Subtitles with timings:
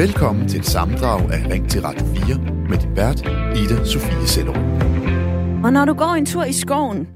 [0.00, 3.20] Velkommen til et sammendrag af Ring til Radio 4 med din vært,
[3.56, 4.56] Ida Sofie Sellerup.
[5.64, 7.08] Og når du går en tur i skoven,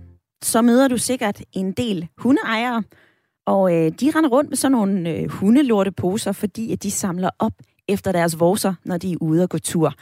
[0.43, 2.83] så møder du sikkert en del hundeejere,
[3.47, 7.53] og øh, de render rundt med sådan nogle øh, hundelorteposer, fordi at de samler op
[7.89, 9.93] efter deres vorser, når de er ude og gå tur.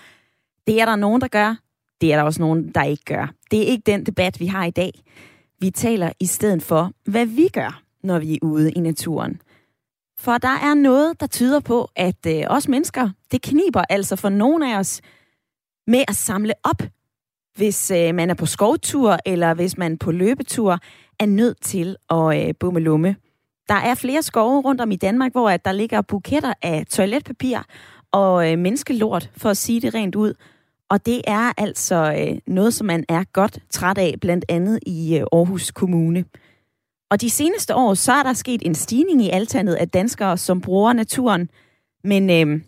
[0.66, 1.56] Det er der nogen, der gør.
[2.00, 3.32] Det er der også nogen, der ikke gør.
[3.50, 4.92] Det er ikke den debat, vi har i dag.
[5.60, 9.40] Vi taler i stedet for, hvad vi gør, når vi er ude i naturen.
[10.22, 14.28] For der er noget, der tyder på, at øh, os mennesker, det kniber altså for
[14.28, 15.00] nogle af os
[15.86, 16.82] med at samle op,
[17.56, 20.78] hvis øh, man er på skovtur, eller hvis man på løbetur
[21.20, 23.16] er nødt til at øh, bumme lumme.
[23.68, 27.58] Der er flere skove rundt om i Danmark, hvor at der ligger buketter af toiletpapir
[28.12, 30.34] og øh, menneskelort, for at sige det rent ud.
[30.88, 35.18] Og det er altså øh, noget, som man er godt træt af, blandt andet i
[35.18, 36.24] øh, Aarhus Kommune.
[37.12, 40.60] Og de seneste år, så er der sket en stigning i altandet af danskere, som
[40.60, 41.50] bruger naturen.
[42.04, 42.60] Men øh,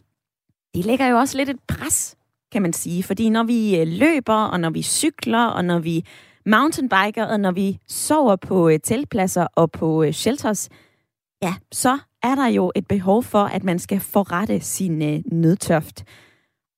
[0.75, 2.17] det lægger jo også lidt et pres,
[2.53, 3.03] kan man sige.
[3.03, 6.05] Fordi når vi øh, løber, og når vi cykler, og når vi
[6.47, 10.69] mountainbiker, og når vi sover på øh, teltpladser og på øh, shelters,
[11.42, 16.05] ja, så er der jo et behov for, at man skal forrette sin øh, nødtørft.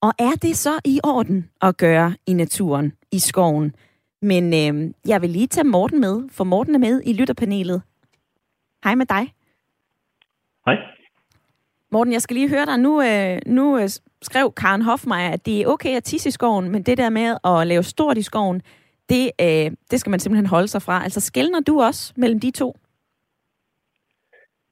[0.03, 3.75] Og er det så i orden at gøre i naturen, i skoven?
[4.22, 7.83] Men øh, jeg vil lige tage Morten med, for Morten er med i lytterpanelet.
[8.84, 9.33] Hej med dig.
[10.67, 10.77] Hej.
[11.92, 12.78] Morten, jeg skal lige høre dig.
[12.78, 13.89] Nu, øh, nu øh,
[14.22, 17.37] skrev Karen Hofmeier, at det er okay at tisse i skoven, men det der med
[17.44, 18.62] at lave stort i skoven,
[19.09, 21.03] det, øh, det skal man simpelthen holde sig fra.
[21.03, 22.77] Altså skældner du også mellem de to?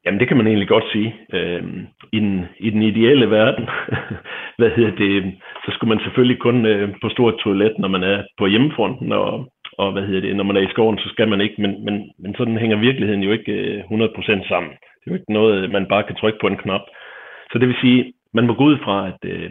[0.05, 1.15] Jamen det kan man egentlig godt sige.
[1.33, 3.69] Øhm, i, den, I den ideelle verden,
[4.59, 8.23] hvad hedder det, så skulle man selvfølgelig kun øh, på stort toilet, når man er
[8.39, 11.41] på hjemmefronten, og, og hvad hedder det, når man er i skoven, så skal man
[11.41, 14.73] ikke, men, men, men sådan hænger virkeligheden jo ikke øh, 100% sammen.
[14.73, 16.81] Det er jo ikke noget, man bare kan trykke på en knap.
[17.53, 19.51] Så det vil sige, man må gå ud fra, at, øh,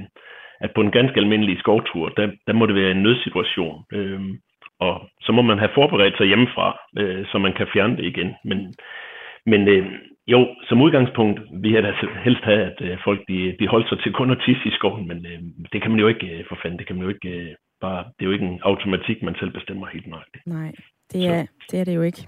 [0.60, 3.84] at på en ganske almindelig skovtur, der, der må det være en nødsituation.
[3.94, 4.22] Øh,
[4.80, 8.36] og så må man have forberedt sig hjemmefra, øh, så man kan fjerne det igen.
[8.44, 8.74] Men,
[9.46, 9.86] men øh,
[10.28, 14.00] jo, som udgangspunkt vil jeg da helst have, at øh, folk de, de holder sig
[14.04, 15.40] til kun at tisse i skoven, men øh,
[15.72, 18.04] det kan man jo ikke øh, for fanden, det kan man jo ikke øh, bare,
[18.04, 20.48] det er jo ikke en automatik, man selv bestemmer helt nøjagtigt.
[20.48, 20.72] Nej,
[21.12, 22.28] det er, det er det jo ikke.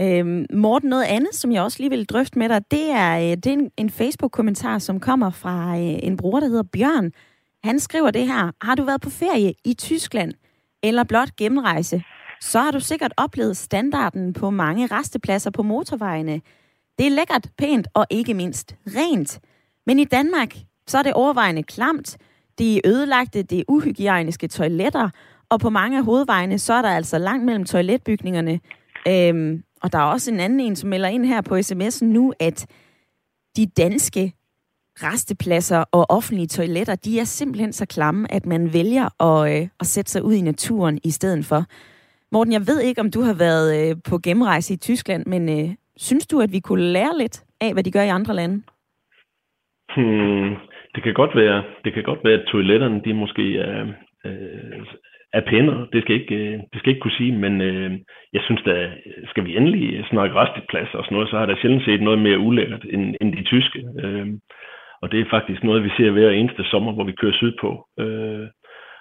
[0.00, 3.36] Øhm, Morten, noget andet, som jeg også lige vil drøfte med dig, det er, øh,
[3.42, 7.12] det er en, en Facebook-kommentar, som kommer fra øh, en bruger, der hedder Bjørn.
[7.64, 8.52] Han skriver det her.
[8.62, 10.32] Har du været på ferie i Tyskland,
[10.82, 12.02] eller blot gennemrejse,
[12.40, 16.40] så har du sikkert oplevet standarden på mange restepladser på motorvejene.
[17.00, 19.40] Det er lækkert, pænt og ikke mindst rent.
[19.86, 20.56] Men i Danmark,
[20.86, 22.16] så er det overvejende klamt.
[22.58, 25.08] Det er ødelagte, det er uhygiejniske toiletter,
[25.48, 28.60] og på mange af hovedvejene, så er der altså langt mellem toiletbygningerne.
[29.08, 32.32] Øhm, og der er også en anden en, som melder ind her på sms'en nu,
[32.40, 32.66] at
[33.56, 34.34] de danske
[35.02, 39.86] restepladser og offentlige toiletter, de er simpelthen så klamme, at man vælger at, øh, at
[39.86, 41.64] sætte sig ud i naturen i stedet for.
[42.32, 45.74] Morten, jeg ved ikke, om du har været øh, på gennemrejse i Tyskland, men øh,
[46.06, 48.56] synes du, at vi kunne lære lidt af, hvad de gør i andre lande?
[49.96, 50.50] Hmm,
[50.94, 53.86] det kan godt være, det kan godt være, at toiletterne de måske er,
[54.26, 54.80] øh,
[55.32, 55.86] er pænere.
[55.92, 57.90] Det skal ikke, øh, det skal ikke kunne sige, men øh,
[58.32, 58.90] jeg synes da,
[59.30, 62.38] skal vi endelig snakke restepladser og sådan noget, så har der sjældent set noget mere
[62.38, 63.84] ulækkert end, end de tyske.
[64.02, 64.26] Øh,
[65.02, 67.86] og det er faktisk noget, vi ser hver eneste sommer, hvor vi kører sydpå.
[68.00, 68.46] Øh,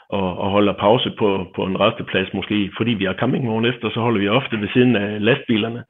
[0.10, 4.00] og, og holder pause på, på en resteplads måske, fordi vi har campingvogn efter, så
[4.00, 5.84] holder vi ofte ved siden af lastbilerne.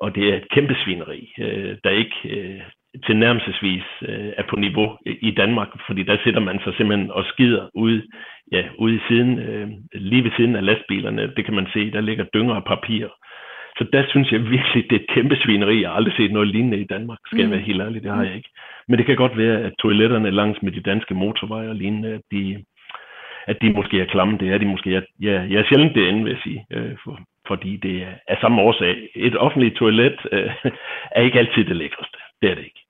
[0.00, 2.60] Og det er et kæmpe svineri, øh, der ikke øh,
[3.06, 7.68] tilnærmelsesvis øh, er på niveau i Danmark, fordi der sætter man sig simpelthen og skider
[7.74, 8.02] ude,
[8.52, 11.34] ja, ude i siden, øh, lige ved siden af lastbilerne.
[11.36, 13.08] Det kan man se, der ligger dynger af papir.
[13.78, 15.80] Så der synes jeg virkelig, det er et kæmpe svineri.
[15.80, 17.42] Jeg har aldrig set noget lignende i Danmark, skal mm.
[17.42, 18.50] jeg være helt ærlig, det har jeg ikke.
[18.88, 22.64] Men det kan godt være, at toiletterne langs med de danske motorveje og lignende, de,
[23.46, 24.38] at de måske er klamme.
[24.38, 24.92] Det er de måske.
[24.92, 26.64] Jeg, jeg, jeg er sjældent derinde, vil jeg sige.
[26.72, 28.94] Øh, for, fordi det er af samme årsag.
[29.14, 30.50] Et offentligt toilet øh,
[31.16, 32.18] er ikke altid det lækreste.
[32.40, 32.82] Det er det ikke.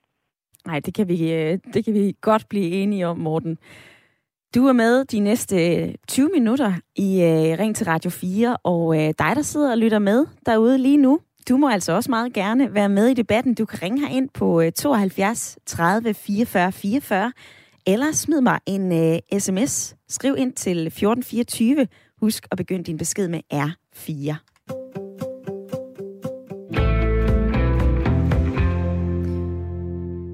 [0.67, 3.59] Nej, det kan vi, øh, det kan vi godt blive enige om, Morten.
[4.55, 8.83] Du er med de næste øh, 20 minutter i øh, Ring til Radio 4, og
[8.97, 12.33] øh, dig, der sidder og lytter med derude lige nu, du må altså også meget
[12.33, 13.55] gerne være med i debatten.
[13.55, 17.33] Du kan ringe her ind på øh, 72 30 44 44,
[17.87, 19.97] eller smid mig en øh, sms.
[20.09, 21.87] Skriv ind til 1424.
[22.21, 24.50] Husk at begynde din besked med R4.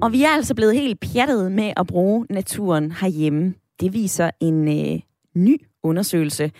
[0.01, 3.53] Og vi er altså blevet helt pjattet med at bruge naturen herhjemme.
[3.79, 4.99] Det viser en øh,
[5.35, 6.51] ny undersøgelse.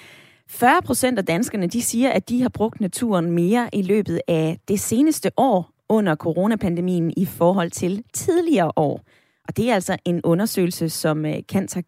[0.49, 4.59] 40 procent af danskerne de siger, at de har brugt naturen mere i løbet af
[4.67, 9.01] det seneste år under coronapandemien i forhold til tidligere år.
[9.47, 11.35] Og det er altså en undersøgelse, som øh,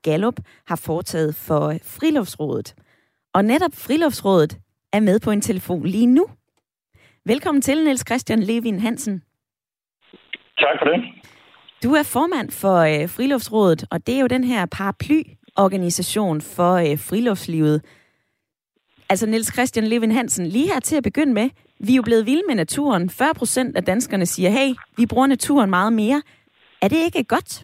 [0.01, 2.75] Gallup har foretaget for Friluftsrådet.
[3.33, 4.57] Og netop Friluftsrådet
[4.94, 6.27] er med på en telefon lige nu.
[7.25, 9.24] Velkommen til, Niels Christian Levin Hansen.
[10.57, 11.03] Tak for det.
[11.83, 17.00] Du er formand for øh, Friluftsrådet, og det er jo den her paraplyorganisation for øh,
[17.00, 17.81] friluftslivet.
[19.09, 21.50] Altså Niels Christian Levin Hansen, lige her til at begynde med,
[21.80, 23.09] vi er jo blevet vilde med naturen.
[23.09, 26.21] 40 procent af danskerne siger, hey, vi bruger naturen meget mere.
[26.81, 27.63] Er det ikke godt?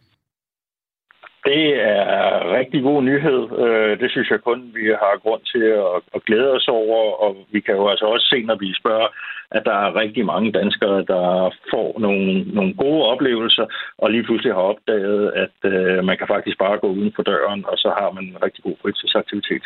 [1.46, 3.42] Det er rigtig god nyhed.
[3.64, 5.66] Øh, det synes jeg kun, vi har grund til
[6.16, 9.08] at glæde os over, og vi kan jo altså også se, når vi spørger,
[9.52, 11.26] at der er rigtig mange danskere, der
[11.72, 13.66] får nogle, nogle gode oplevelser,
[13.98, 17.66] og lige pludselig har opdaget, at øh, man kan faktisk bare gå uden for døren,
[17.68, 19.64] og så har man en rigtig god fritidsaktivitet.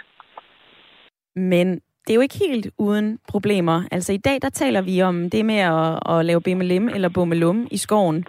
[1.35, 1.67] Men
[2.03, 3.81] det er jo ikke helt uden problemer.
[3.91, 7.67] Altså i dag, der taler vi om det med at, at lave bimmelim eller bummelum
[7.71, 8.25] i skoven.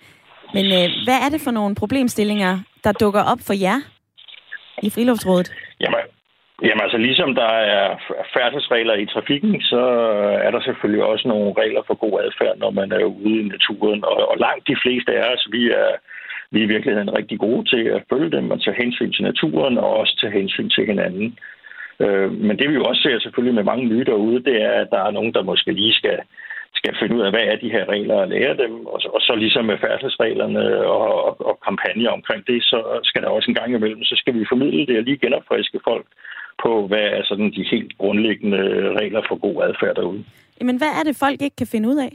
[0.54, 3.78] Men øh, hvad er det for nogle problemstillinger, der dukker op for jer
[4.82, 5.48] i Friluftsrådet?
[5.80, 6.04] Jamen,
[6.62, 7.84] jamen altså ligesom der er
[8.36, 9.82] færdselsregler i trafikken, så
[10.46, 14.04] er der selvfølgelig også nogle regler for god adfærd, når man er ude i naturen.
[14.04, 15.90] Og, og langt de fleste af os, vi er,
[16.50, 19.78] vi er i virkeligheden rigtig gode til at følge dem og tage hensyn til naturen
[19.78, 21.38] og også tage hensyn til hinanden.
[22.00, 24.88] Øh, men det vi jo også ser selvfølgelig med mange nye derude, det er, at
[24.90, 26.18] der er nogen, der måske lige skal
[26.74, 28.86] skal finde ud af, hvad er de her regler og lære dem.
[28.86, 33.22] Og så, og så ligesom med færdselsreglerne og, og, og kampagner omkring det, så skal
[33.22, 36.06] der også en gang imellem, så skal vi formidle det og lige genopfriske folk
[36.62, 38.62] på, hvad er sådan de helt grundlæggende
[39.00, 40.24] regler for god adfærd derude.
[40.60, 42.12] Men hvad er det, folk ikke kan finde ud af?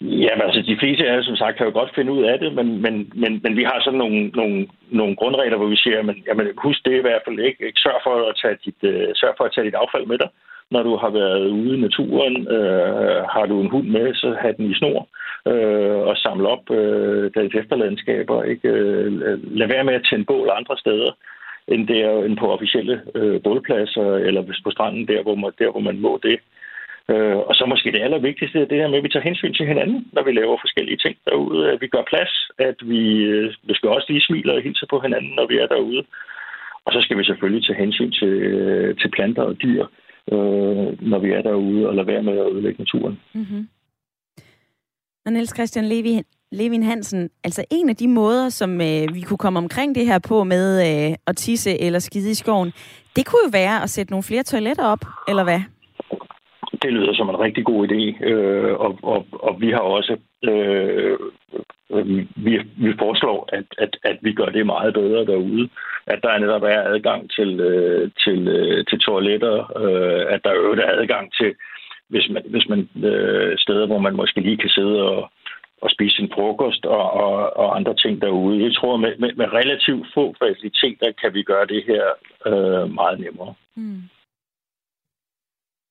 [0.00, 2.82] Ja, altså de fleste af som sagt, kan jo godt finde ud af det, men,
[2.82, 6.46] men, men, men vi har sådan nogle, nogle, nogle grundregler, hvor vi siger, men, jamen,
[6.58, 7.72] husk det i hvert fald ikke.
[7.76, 10.28] Sørg for at tage dit, uh, sørg for at tage dit affald med dig
[10.70, 12.48] når du har været ude i naturen.
[12.48, 15.08] Øh, har du en hund med, så have den i snor
[15.46, 18.42] øh, og samle op øh, deres efterlandskaber.
[18.42, 18.68] Ikke?
[18.68, 19.12] Øh,
[19.58, 21.10] lad være med at tænde bål andre steder
[21.68, 25.70] end, der, end på officielle øh, bålpladser, eller hvis på stranden, der hvor man, der,
[25.70, 26.38] hvor man må det.
[27.10, 30.08] Øh, og så måske det allervigtigste, det her med, at vi tager hensyn til hinanden,
[30.12, 31.72] når vi laver forskellige ting derude.
[31.72, 35.00] At vi gør plads, at vi, øh, vi skal også lige smile og hilse på
[35.00, 36.04] hinanden, når vi er derude.
[36.84, 39.84] Og så skal vi selvfølgelig tage hensyn til, øh, til planter og dyr
[40.32, 43.20] øh, når vi er derude, og lade være med at ødelægge naturen.
[43.34, 43.68] Mm-hmm.
[45.26, 46.22] Og Niels Christian Levi,
[46.52, 50.18] Levin Hansen, altså en af de måder, som øh, vi kunne komme omkring det her
[50.28, 52.72] på med øh, at tisse eller skide i skoven,
[53.16, 55.60] det kunne jo være at sætte nogle flere toiletter op, eller hvad?
[56.82, 61.18] Det lyder som en rigtig god idé, øh, og, og, og vi har også øh,
[62.36, 65.68] vi, vi foreslår, at, at, at vi gør det meget bedre derude
[66.12, 70.82] at der netop er adgang til, øh, til, øh, til toiletter, øh, at der øvrigt
[70.82, 71.54] er adgang til,
[72.08, 72.80] hvis man, hvis man
[73.10, 75.30] øh, steder, hvor man måske lige kan sidde og,
[75.82, 78.64] og spise sin frokost og, og, og andre ting derude.
[78.64, 82.04] Jeg tror, med, med, med relativt få faciliteter kan vi gøre det her
[82.46, 83.54] øh, meget nemmere.
[83.74, 84.02] Mm.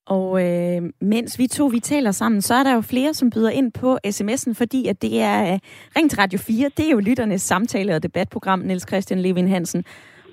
[0.07, 3.49] Og øh, mens vi to vi taler sammen, så er der jo flere, som byder
[3.49, 5.59] ind på sms'en, fordi at det er øh,
[5.95, 6.69] Ring til Radio 4.
[6.77, 9.85] Det er jo lytternes samtale- og debatprogram, Niels Christian Levin Hansen.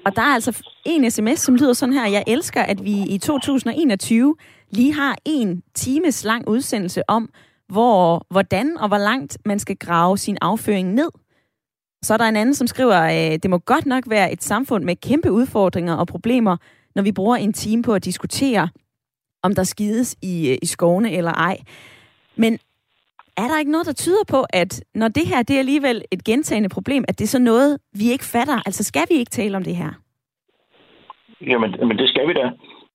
[0.04, 2.06] Og der er altså en sms, som lyder sådan her.
[2.06, 4.36] Jeg elsker, at vi i 2021
[4.70, 7.30] lige har en times lang udsendelse om,
[7.68, 11.10] hvor, hvordan og hvor langt man skal grave sin afføring ned.
[12.02, 14.84] Så er der en anden, som skriver, øh, det må godt nok være et samfund
[14.84, 16.56] med kæmpe udfordringer og problemer,
[16.94, 18.68] når vi bruger en time på at diskutere,
[19.44, 21.56] om der skides i, øh, i skovene eller ej.
[22.36, 22.52] Men
[23.36, 26.24] er der ikke noget, der tyder på, at når det her det er alligevel et
[26.24, 28.62] gentagende problem, at det er så noget, vi ikke fatter?
[28.66, 29.92] Altså skal vi ikke tale om det her?
[31.40, 32.50] Jamen, men det skal vi da.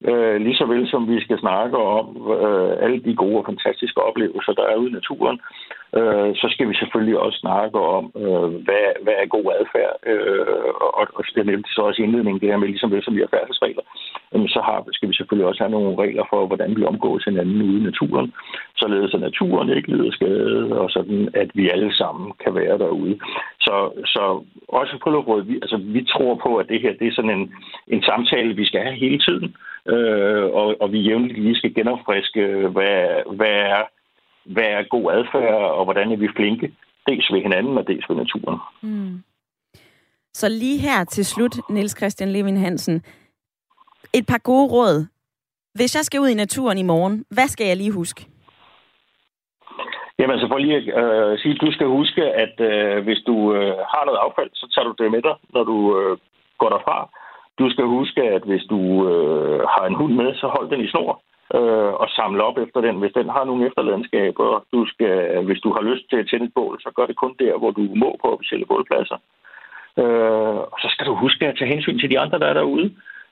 [0.07, 2.05] Øh, lige så vel som vi skal snakke om
[2.39, 5.39] øh, alle de gode og fantastiske oplevelser, der er ude i naturen,
[5.97, 9.95] øh, så skal vi selvfølgelig også snakke om, øh, hvad, hvad er god adfærd.
[10.11, 13.15] Øh, og, og jeg nævnte så også i indledningen, det her med, ligesom vel som
[13.15, 13.83] vi har færdselsregler,
[14.35, 17.61] øh, så har, skal vi selvfølgelig også have nogle regler for, hvordan vi omgås hinanden
[17.61, 18.33] ude i naturen,
[18.75, 23.19] således at naturen ikke lider skade, og sådan, at vi alle sammen kan være derude.
[23.65, 23.75] Så,
[24.05, 24.23] så
[24.67, 27.53] også på Friluftsrådet, vi, altså, vi tror på, at det her det er sådan en,
[27.87, 32.67] en samtale, vi skal have hele tiden, øh, og, og vi jævnligt lige skal genopfriske,
[32.67, 33.83] hvad, hvad er
[34.45, 36.73] hvad er god adfærd, og hvordan er vi flinke,
[37.07, 38.59] dels ved hinanden og dels ved naturen.
[38.81, 39.23] Mm.
[40.33, 43.03] Så lige her til slut, Niels Christian Levin Hansen,
[44.13, 45.05] et par gode råd.
[45.73, 48.25] Hvis jeg skal ud i naturen i morgen, hvad skal jeg lige huske?
[50.19, 53.77] Jamen, så for lige at øh, sige, du skal huske, at øh, hvis du øh,
[53.93, 56.17] har noget affald, så tager du det med dig, når du øh,
[56.57, 56.97] går derfra.
[57.59, 60.89] Du skal huske, at hvis du øh, har en hund med, så hold den i
[60.89, 61.21] snor.
[61.57, 62.95] øh, og samle op efter den.
[63.01, 66.53] Hvis den har nogle efterladenskaber, du skal, hvis du har lyst til at tænde et
[66.55, 69.17] bål, så gør det kun der, hvor du må på officielle bålpladser.
[70.01, 72.87] Øh, og så skal du huske at tage hensyn til de andre, der er derude.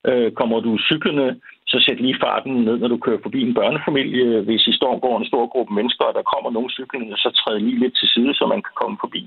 [0.10, 4.42] Øh, kommer du cyklende, så sæt lige farten ned, når du kører forbi en børnefamilie.
[4.42, 7.60] Hvis I står går en stor gruppe mennesker, og der kommer nogen cyklende, så træd
[7.60, 9.22] lige lidt til side, så man kan komme forbi.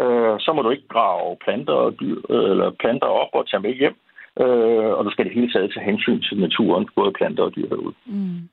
[0.00, 3.62] Øh, så må du ikke grave planter, og dyr, øh, eller planter op og tage
[3.62, 3.92] med hjem.
[3.92, 4.11] Øh,
[4.96, 7.94] og du skal det hele taget tage hensyn til naturen, både planter og dyr herude.
[8.06, 8.48] Mm.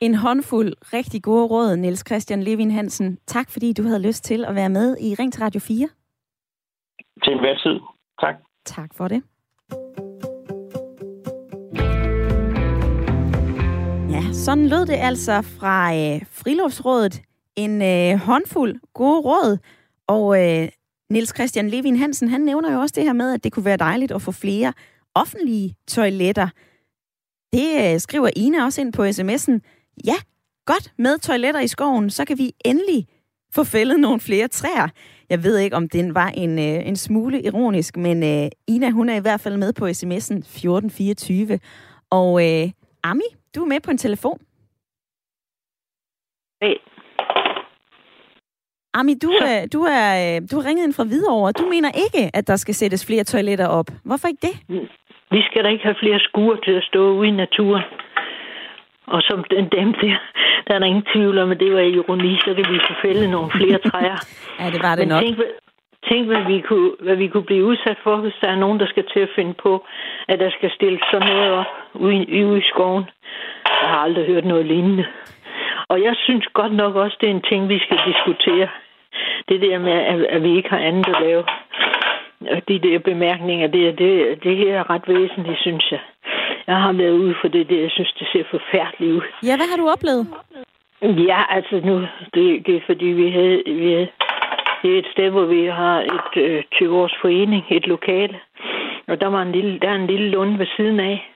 [0.00, 3.18] En håndfuld rigtig gode råd, Niels Christian Levin Hansen.
[3.26, 5.88] Tak fordi du havde lyst til at være med i Ring til Radio 4.
[7.24, 7.80] Til enhver tid.
[8.20, 8.34] Tak.
[8.64, 9.22] Tak for det.
[14.10, 17.22] Ja, sådan lød det altså fra øh, Friluftsrådet.
[17.56, 19.58] En øh, håndfuld gode råd.
[20.06, 20.68] Og øh,
[21.10, 23.76] Niels Christian Levin Hansen, han nævner jo også det her med, at det kunne være
[23.76, 24.72] dejligt at få flere
[25.14, 26.48] offentlige toiletter.
[27.52, 29.60] Det øh, skriver Ina også ind på sms'en.
[30.06, 30.16] Ja,
[30.66, 33.06] godt med toiletter i skoven, så kan vi endelig
[33.52, 34.88] få fældet nogle flere træer.
[35.30, 39.08] Jeg ved ikke, om den var en, øh, en smule ironisk, men øh, Ina, hun
[39.08, 41.58] er i hvert fald med på sms'en 1424.
[42.10, 42.70] Og øh,
[43.02, 44.38] Ami, du er med på en telefon.
[46.62, 46.76] Hey.
[48.94, 51.52] Ami, du, øh, du, er, øh, du har ringet ind fra Hvidovre.
[51.52, 53.90] Du mener ikke, at der skal sættes flere toiletter op.
[54.04, 54.56] Hvorfor ikke det?
[55.34, 57.84] Vi skal da ikke have flere skuer til at stå ude i naturen.
[59.06, 60.16] Og som den dem der,
[60.66, 63.30] der er der ingen tvivl om, at det var ironi, så kan vi få fældet
[63.30, 64.18] nogle flere træer.
[64.60, 65.22] ja, det var det Men nok.
[65.22, 65.38] Tænk,
[66.10, 68.86] tænk hvad, vi kunne, hvad vi kunne blive udsat for, hvis der er nogen, der
[68.86, 69.84] skal til at finde på,
[70.28, 73.04] at der skal stilles sådan noget op ude, ude i skoven.
[73.82, 75.04] Jeg har aldrig hørt noget lignende.
[75.88, 78.68] Og jeg synes godt nok også, det er en ting, vi skal diskutere.
[79.48, 81.44] Det der med, at vi ikke har andet at lave.
[82.68, 86.00] De der bemærkninger, det, det, det her er ret væsentligt, synes jeg.
[86.66, 87.80] Jeg har været ude for det der.
[87.80, 89.22] Jeg synes, det ser forfærdeligt ud.
[89.42, 90.26] Ja, hvad har du oplevet?
[91.02, 92.00] Ja, altså nu,
[92.34, 94.08] det, det er fordi, vi havde, vi havde
[94.84, 98.36] det er et sted, hvor vi har et øh, 20-års forening, et lokale.
[99.06, 101.30] Og der, var en lille, der er en lille lund ved siden af.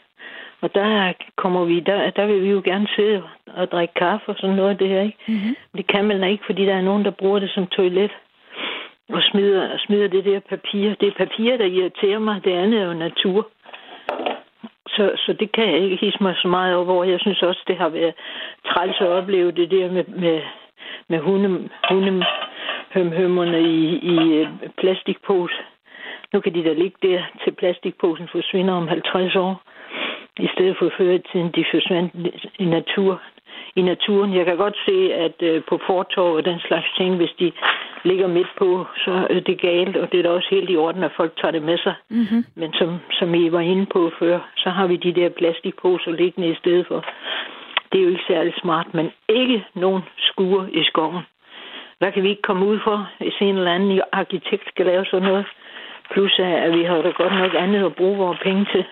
[0.61, 4.37] Og der kommer vi, der, der vil vi jo gerne sidde og drikke kaffe og
[4.39, 5.19] sådan noget af det her, ikke?
[5.29, 5.57] Mm-hmm.
[5.77, 8.11] Det kan man ikke, fordi der er nogen, der bruger det som toilet.
[9.09, 10.95] Og smider, smider det der papir.
[11.01, 12.45] Det er papir, der irriterer mig.
[12.45, 13.49] Det andet er jo natur.
[14.89, 17.05] Så, så det kan jeg ikke hisse mig så meget over.
[17.05, 18.15] Jeg synes også, det har været
[18.67, 20.41] træls at opleve det der med, med,
[21.09, 22.25] med hunde, hunde
[22.95, 24.49] hundehømmerne i, i øh,
[24.81, 25.55] plastikpose.
[26.33, 29.63] Nu kan de da ligge der til plastikposen forsvinder om 50 år
[30.39, 32.13] i stedet for før tiden, de forsvandt
[32.59, 33.23] i natur,
[33.79, 34.35] i naturen.
[34.35, 37.53] Jeg kan godt se, at øh, på fortorv og den slags ting, hvis de
[38.05, 41.03] ligger midt på, så er det galt, og det er da også helt i orden,
[41.05, 41.95] at folk tager det med sig.
[42.11, 42.45] Mm-hmm.
[42.55, 46.49] Men som, som I var inde på før, så har vi de der plastikposer liggende
[46.51, 47.05] i stedet for.
[47.93, 51.23] Det er jo ikke særlig smart, men ikke nogen skure i skoven.
[51.99, 55.29] Hvad kan vi ikke komme ud for, hvis en eller anden arkitekt skal lave sådan
[55.29, 55.47] noget?
[56.13, 58.85] Plus at vi har da godt nok andet at bruge vores penge til.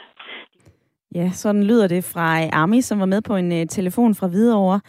[1.15, 4.27] Ja, sådan lyder det fra øh, Ami, som var med på en øh, telefon fra
[4.27, 4.81] Hvidovre.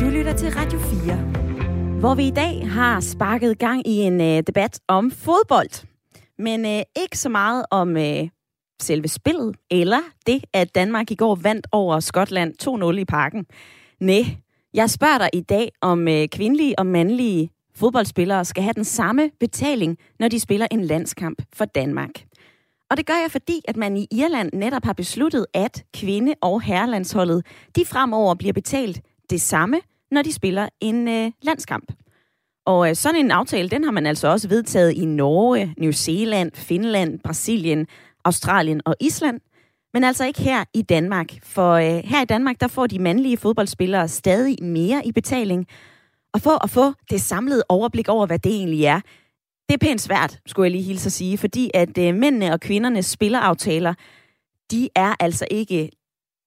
[0.00, 4.42] Du lytter til Radio 4, hvor vi i dag har sparket gang i en øh,
[4.46, 5.86] debat om fodbold.
[6.38, 6.64] Men
[7.02, 7.96] ikke så meget om
[8.82, 12.54] selve spillet, eller det, at Danmark i går vandt over Skotland
[12.94, 13.46] 2-0 i parken.
[14.00, 14.24] Nej,
[14.74, 19.98] jeg spørger dig i dag, om kvindelige og mandlige fodboldspillere skal have den samme betaling,
[20.18, 22.10] når de spiller en landskamp for Danmark.
[22.90, 26.62] Og det gør jeg, fordi at man i Irland netop har besluttet, at kvinde- og
[26.62, 29.80] herrelandsholdet, de fremover bliver betalt det samme,
[30.10, 31.92] når de spiller en øh, landskamp.
[32.66, 36.52] Og øh, sådan en aftale, den har man altså også vedtaget i Norge, New Zealand,
[36.54, 37.86] Finland, Brasilien,
[38.24, 39.40] Australien og Island.
[39.92, 41.28] Men altså ikke her i Danmark.
[41.42, 45.66] For øh, her i Danmark, der får de mandlige fodboldspillere stadig mere i betaling.
[46.32, 49.00] Og for at få det samlede overblik over, hvad det egentlig er,
[49.70, 52.60] det er pænt svært, skulle jeg lige hilse at sige, fordi at øh, mændene og
[52.60, 53.94] kvindernes spilleraftaler,
[54.70, 55.90] de er altså ikke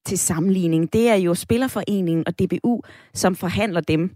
[0.06, 0.94] til sammenligning.
[0.94, 2.82] Det er jo Spillerforeningen og DBU,
[3.13, 4.15] som forhandler dem.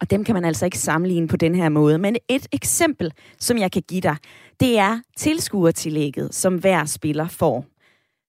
[0.00, 1.98] Og dem kan man altså ikke sammenligne på den her måde.
[1.98, 4.16] Men et eksempel, som jeg kan give dig,
[4.60, 7.64] det er tilskuertillægget, som hver spiller får.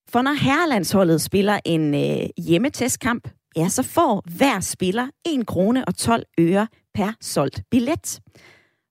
[0.10, 5.96] For når herrelandsholdet spiller en øh, hjemmetestkamp, ja, så får hver spiller 1 krone og
[5.96, 8.20] 12 øre per solgt billet.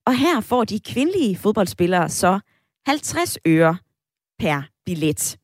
[0.07, 2.41] Og her får de kvindelige fodboldspillere så
[2.87, 3.77] 50 øre
[4.39, 5.37] per billet.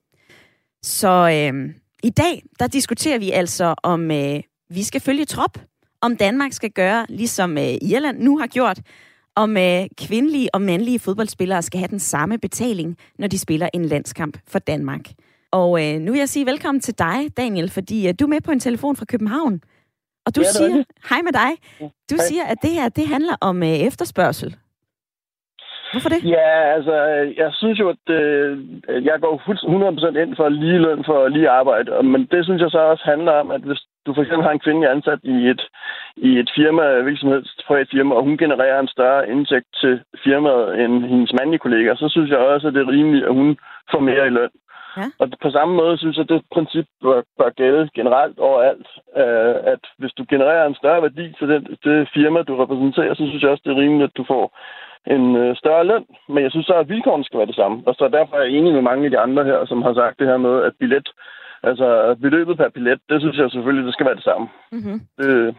[0.82, 4.40] Så øh, i dag, der diskuterer vi altså, om øh,
[4.70, 5.58] vi skal følge trop,
[6.00, 8.80] om Danmark skal gøre, ligesom øh, Irland nu har gjort,
[9.36, 13.84] om øh, kvindelige og mandlige fodboldspillere skal have den samme betaling, når de spiller en
[13.84, 15.00] landskamp for Danmark.
[15.50, 18.40] Og øh, nu vil jeg sige velkommen til dig, Daniel, fordi øh, du er med
[18.40, 19.60] på en telefon fra København.
[20.26, 21.08] Og du Ja, det er siger, rigtigt.
[21.10, 21.50] hej med dig,
[22.10, 22.26] du Hej.
[22.28, 24.50] siger, at det her, det handler om øh, efterspørgsel.
[25.92, 26.20] Hvorfor det?
[26.36, 26.94] Ja, altså,
[27.42, 28.58] jeg synes jo, at øh,
[29.08, 32.02] jeg går fuldstændig 100% ind for lige løn for lige arbejde.
[32.02, 34.64] Men det synes jeg så også handler om, at hvis du for eksempel har en
[34.66, 35.62] kvinde ansat i et,
[36.16, 40.00] i et firma, hvilket som helst privat firma, og hun genererer en større indtægt til
[40.24, 43.56] firmaet end hendes mandlige kolleger, så synes jeg også, at det er rimeligt, at hun
[43.90, 44.50] får mere i løn.
[44.96, 45.06] Ja.
[45.20, 48.88] Og på samme måde synes jeg, at det princip bør, bør gælde generelt overalt,
[49.22, 53.24] øh, at hvis du genererer en større værdi til den, det firma, du repræsenterer, så
[53.26, 54.44] synes jeg også, det er rimeligt, at du får
[55.06, 57.82] en øh, større løn, men jeg synes så, at vilkårene skal være det samme.
[57.86, 60.18] Og så derfor er jeg enig med mange af de andre her, som har sagt
[60.18, 61.08] det her med, at billet,
[61.62, 64.48] altså beløbet per billet, det synes jeg selvfølgelig, det skal være det samme.
[64.72, 65.00] Mm-hmm.
[65.18, 65.54] Det,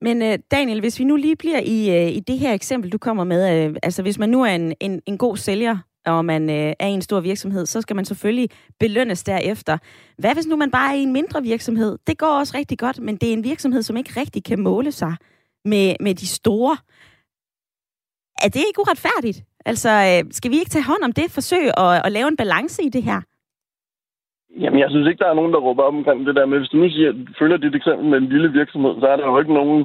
[0.00, 2.98] Men øh, Daniel, hvis vi nu lige bliver i, øh, i det her eksempel, du
[2.98, 6.50] kommer med, øh, altså hvis man nu er en, en, en god sælger, og man
[6.50, 8.48] øh, er i en stor virksomhed, så skal man selvfølgelig
[8.80, 9.78] belønnes derefter.
[10.18, 11.98] Hvad hvis nu man bare er i en mindre virksomhed?
[12.06, 14.92] Det går også rigtig godt, men det er en virksomhed, som ikke rigtig kan måle
[14.92, 15.14] sig
[15.64, 16.76] med, med de store.
[18.44, 19.44] Er det ikke uretfærdigt?
[19.66, 22.82] Altså, øh, skal vi ikke tage hånd om det forsøg at, at lave en balance
[22.82, 23.20] i det her?
[24.62, 26.68] Jamen, jeg synes ikke, der er nogen, der råber op omkring det der med, hvis
[26.68, 29.54] du nu siger, følger dit eksempel med en lille virksomhed, så er der jo ikke
[29.54, 29.84] nogen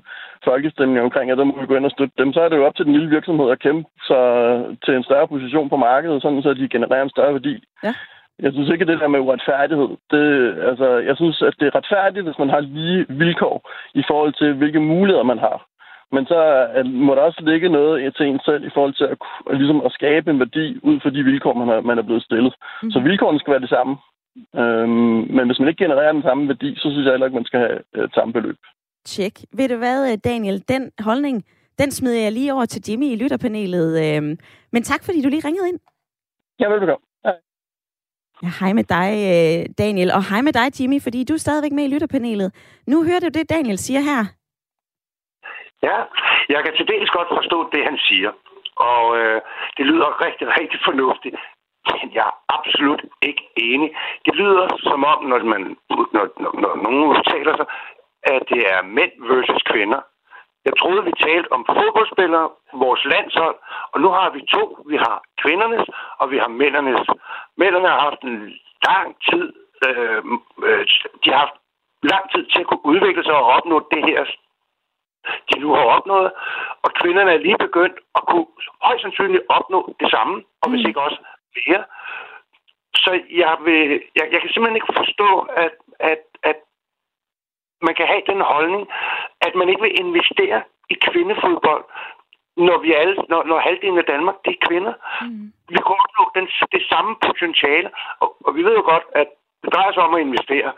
[0.49, 2.33] folkestemning omkring, at der må vi gå ind og støtte dem.
[2.33, 4.25] Så er det jo op til den lille virksomhed at kæmpe sig
[4.83, 7.55] til en større position på markedet, sådan så de genererer en større værdi.
[7.83, 7.93] Ja.
[8.43, 10.25] Jeg synes ikke, at det der med uretfærdighed, det,
[10.69, 13.57] altså, jeg synes, at det er retfærdigt, hvis man har lige vilkår
[14.01, 15.57] i forhold til, hvilke muligheder man har.
[16.11, 16.39] Men så
[16.85, 19.17] må der også ligge noget til en selv i forhold til at,
[19.57, 22.53] ligesom at skabe en værdi ud fra de vilkår, man er, man er blevet stillet.
[22.83, 22.91] Mm.
[22.91, 23.97] Så vilkårene skal være det samme.
[24.55, 27.49] Øhm, men hvis man ikke genererer den samme værdi, så synes jeg heller ikke, man
[27.49, 28.57] skal have øh, samme beløb.
[29.11, 29.35] Tjek.
[29.57, 30.57] Ved du hvad, øh, Daniel?
[30.73, 31.35] Den holdning,
[31.79, 33.89] den smider jeg lige over til Jimmy i lytterpanelet.
[34.05, 34.23] Øh,
[34.73, 35.79] men tak, fordi du lige ringede ind.
[36.59, 37.05] Ja, velbekomme.
[37.25, 37.31] Ja.
[38.59, 41.83] Hej med dig, øh, Daniel, og hej med dig, Jimmy, fordi du er stadigvæk med
[41.83, 42.49] i lytterpanelet.
[42.87, 44.21] Nu hørte du det, Daniel siger her.
[45.87, 45.97] Ja,
[46.53, 48.31] jeg kan til dels godt forstå det, han siger.
[48.75, 49.41] Og øh,
[49.77, 51.35] det lyder rigtig, rigtig fornuftigt.
[52.01, 53.89] Men jeg er absolut ikke enig.
[54.25, 57.67] Det lyder som om, når, man, når, når, når nogen udtaler sig,
[58.33, 60.01] at det er mænd versus kvinder.
[60.65, 63.57] Jeg troede, vi talte om fodboldspillere, vores landshold,
[63.91, 64.63] og nu har vi to.
[64.91, 65.87] Vi har kvindernes,
[66.19, 67.07] og vi har mændernes.
[67.57, 68.37] Mændene har haft en
[68.89, 69.45] lang tid,
[69.85, 70.23] øh,
[70.67, 70.85] øh,
[71.23, 71.57] de har haft
[72.11, 74.25] lang tid til at kunne udvikle sig og opnå det her,
[75.49, 76.31] de nu har opnået.
[76.83, 78.47] Og kvinderne er lige begyndt at kunne
[78.83, 81.19] højst sandsynligt opnå det samme, og hvis ikke også
[81.55, 81.83] mere.
[82.95, 83.11] Så
[83.43, 85.29] jeg, vil, jeg, jeg kan simpelthen ikke forstå,
[85.65, 86.59] at, at, at
[87.81, 88.87] man kan have den holdning,
[89.41, 91.83] at man ikke vil investere i kvindefodbold,
[92.57, 94.93] når vi alle, når, når halvdelen af Danmark, det er kvinder.
[95.21, 95.53] Mm.
[95.69, 99.27] Vi kunne opnå den, det samme potentiale, og, og vi ved jo godt, at
[99.63, 100.71] det drejer sig om at investere.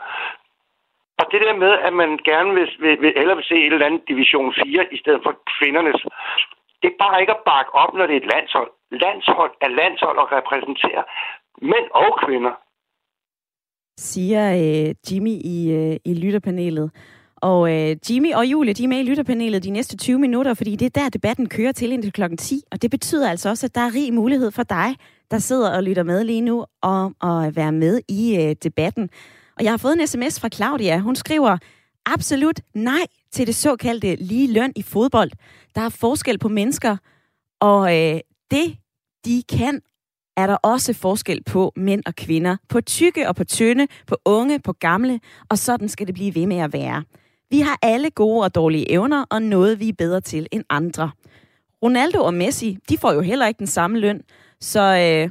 [1.20, 3.86] Og det der med, at man gerne vil, vil, vil eller vil se et eller
[3.86, 6.02] andet division 4 i stedet for kvindernes,
[6.82, 8.70] det er bare ikke at bakke op, når det er et landshold.
[8.90, 11.02] Landshold er landshold og repræsenterer
[11.62, 12.52] mænd og kvinder.
[14.00, 16.90] Siger øh, Jimmy i, øh, i lytterpanelet.
[17.36, 20.76] Og øh, Jimmy og Julie, de er med i lytterpanelet de næste 20 minutter, fordi
[20.76, 22.62] det er der, debatten kører til indtil klokken 10.
[22.70, 24.96] Og det betyder altså også, at der er rig mulighed for dig,
[25.30, 29.10] der sidder og lytter med lige nu, og at være med i øh, debatten.
[29.56, 30.98] Og jeg har fået en sms fra Claudia.
[30.98, 31.56] Hun skriver,
[32.06, 35.30] absolut nej til det såkaldte lige løn i fodbold.
[35.74, 36.96] Der er forskel på mennesker,
[37.60, 38.76] og øh, det,
[39.24, 39.80] de kan,
[40.42, 42.56] er der også forskel på mænd og kvinder.
[42.68, 46.46] På tykke og på tynde, på unge, på gamle, og sådan skal det blive ved
[46.46, 47.04] med at være.
[47.50, 51.10] Vi har alle gode og dårlige evner, og noget vi er bedre til end andre.
[51.82, 54.22] Ronaldo og Messi, de får jo heller ikke den samme løn,
[54.60, 55.30] så, øh,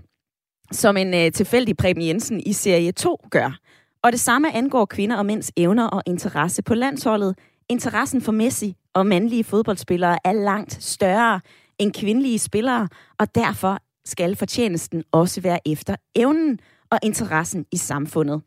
[0.72, 3.58] som en øh, tilfældig Preben Jensen i serie 2 gør.
[4.04, 7.38] Og det samme angår kvinder og mænds evner og interesse på landsholdet.
[7.70, 11.42] Interessen for Messi og mandlige fodboldspillere er langt større
[11.80, 12.88] end kvindelige spillere,
[13.20, 16.60] og derfor skal fortjenesten også være efter evnen
[16.92, 18.42] og interessen i samfundet.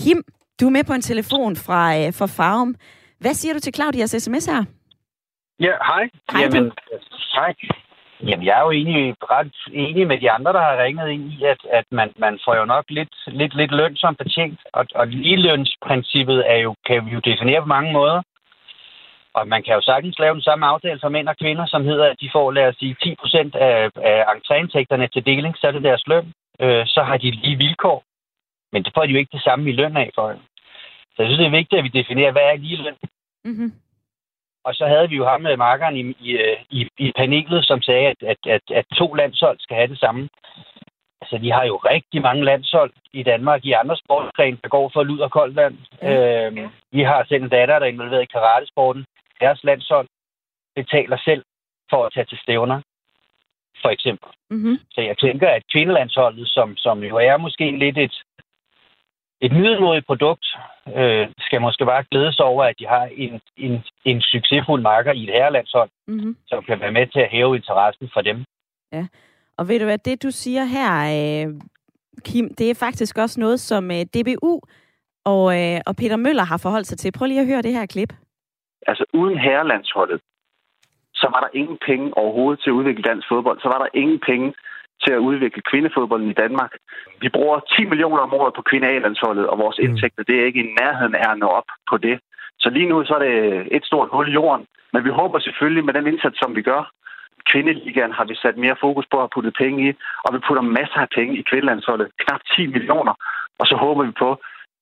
[0.00, 0.22] Kim,
[0.60, 2.74] du er med på en telefon fra, øh, fra Farum.
[3.20, 4.64] Hvad siger du til Claudias sms her?
[5.60, 6.04] Ja, hej.
[6.32, 6.72] Hej, Jamen,
[7.34, 7.54] hej.
[8.28, 11.44] Jamen, jeg er jo egentlig ret enig med de andre, der har ringet ind i,
[11.44, 14.60] at, at man, man får jo nok lidt, lidt, lidt løn som fortjent.
[14.72, 18.22] Og, og ligelønsprincippet er jo, kan vi jo definere på mange måder.
[19.36, 22.06] Og man kan jo sagtens lave den samme aftale for mænd og kvinder, som hedder,
[22.10, 25.72] at de får, lad os sige, 10 procent af, af entréindtægterne til deling, så er
[25.72, 26.32] det deres løn.
[26.60, 28.04] Øh, så har de lige vilkår.
[28.72, 30.26] Men det får de jo ikke det samme i løn af for.
[31.14, 32.96] Så jeg synes, det er vigtigt, at vi definerer, hvad er lige løn.
[33.44, 33.72] Mm-hmm.
[34.64, 36.30] Og så havde vi jo ham med markeren i, i,
[36.70, 40.28] i, i panelet, som sagde, at, at, at, at to landshold skal have det samme.
[41.20, 45.02] Altså, vi har jo rigtig mange landshold i Danmark i andre sportsgrene, der går for
[45.02, 45.76] lud og koldt vand.
[46.02, 46.46] Ja.
[46.46, 49.04] Øh, vi har selv en datter, der er involveret i karatesporten.
[49.40, 50.08] Deres landshold
[50.74, 51.42] betaler selv
[51.90, 52.80] for at tage til stævner,
[53.82, 54.28] for eksempel.
[54.50, 54.76] Mm-hmm.
[54.90, 58.16] Så jeg tænker, at kvindelandsholdet, som, som jo er måske lidt et,
[59.40, 60.46] et middelmodigt produkt,
[60.96, 65.12] øh, skal måske bare glæde sig over, at de har en, en, en succesfuld marker
[65.12, 66.36] i et herrelandshold, Mm-hmm.
[66.46, 68.44] som kan være med til at hæve interessen for dem.
[69.58, 71.54] Og ved du hvad, det du siger her, øh,
[72.24, 74.60] Kim, det er faktisk også noget, som øh, DBU
[75.24, 77.12] og, øh, og Peter Møller har forholdt sig til.
[77.12, 78.12] Prøv lige at høre det her klip.
[78.86, 80.20] Altså uden herrelandsholdet,
[81.14, 83.60] så var der ingen penge overhovedet til at udvikle dansk fodbold.
[83.60, 84.54] Så var der ingen penge
[85.04, 86.72] til at udvikle kvindefodbolden i Danmark.
[87.20, 90.74] Vi bruger 10 millioner om året på kvindelandsholdet, og vores indtægter, det er ikke i
[90.80, 92.20] nærheden af at nå op på det.
[92.58, 94.66] Så lige nu så er det et stort hul i jorden.
[94.92, 96.90] Men vi håber selvfølgelig med den indsats, som vi gør,
[97.50, 99.90] kvindeligaen har vi sat mere fokus på at putte penge i,
[100.24, 103.14] og vi putter masser af penge i kvindelandsholdet, knap 10 millioner.
[103.60, 104.30] Og så håber vi på,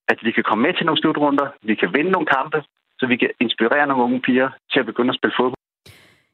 [0.08, 2.58] at vi kan komme med til nogle slutrunder, vi kan vinde nogle kampe,
[2.98, 5.64] så vi kan inspirere nogle unge piger til at begynde at spille fodbold.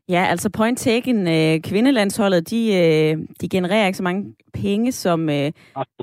[0.08, 5.28] Ja, altså point taken, øh, kvindelandsholdet, de, øh, de genererer ikke så mange penge, som...
[5.28, 5.52] Øh, Jeg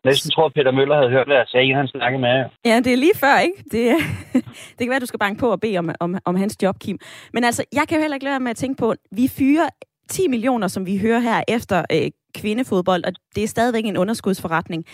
[0.06, 2.93] næsten tror, at Peter Møller havde hørt, hvad jeg sagde, han snakkede med ja, det
[2.93, 3.63] er lige før, ikke?
[3.72, 3.96] Det,
[4.76, 7.00] det kan være, du skal banke på og bede om, om, om hans job, Kim.
[7.34, 9.70] Men altså, jeg kan jo heller ikke lade være med at tænke på, vi fyrer
[10.10, 14.86] 10 millioner, som vi hører her, efter øh, kvindefodbold, og det er stadigvæk en underskudsforretning.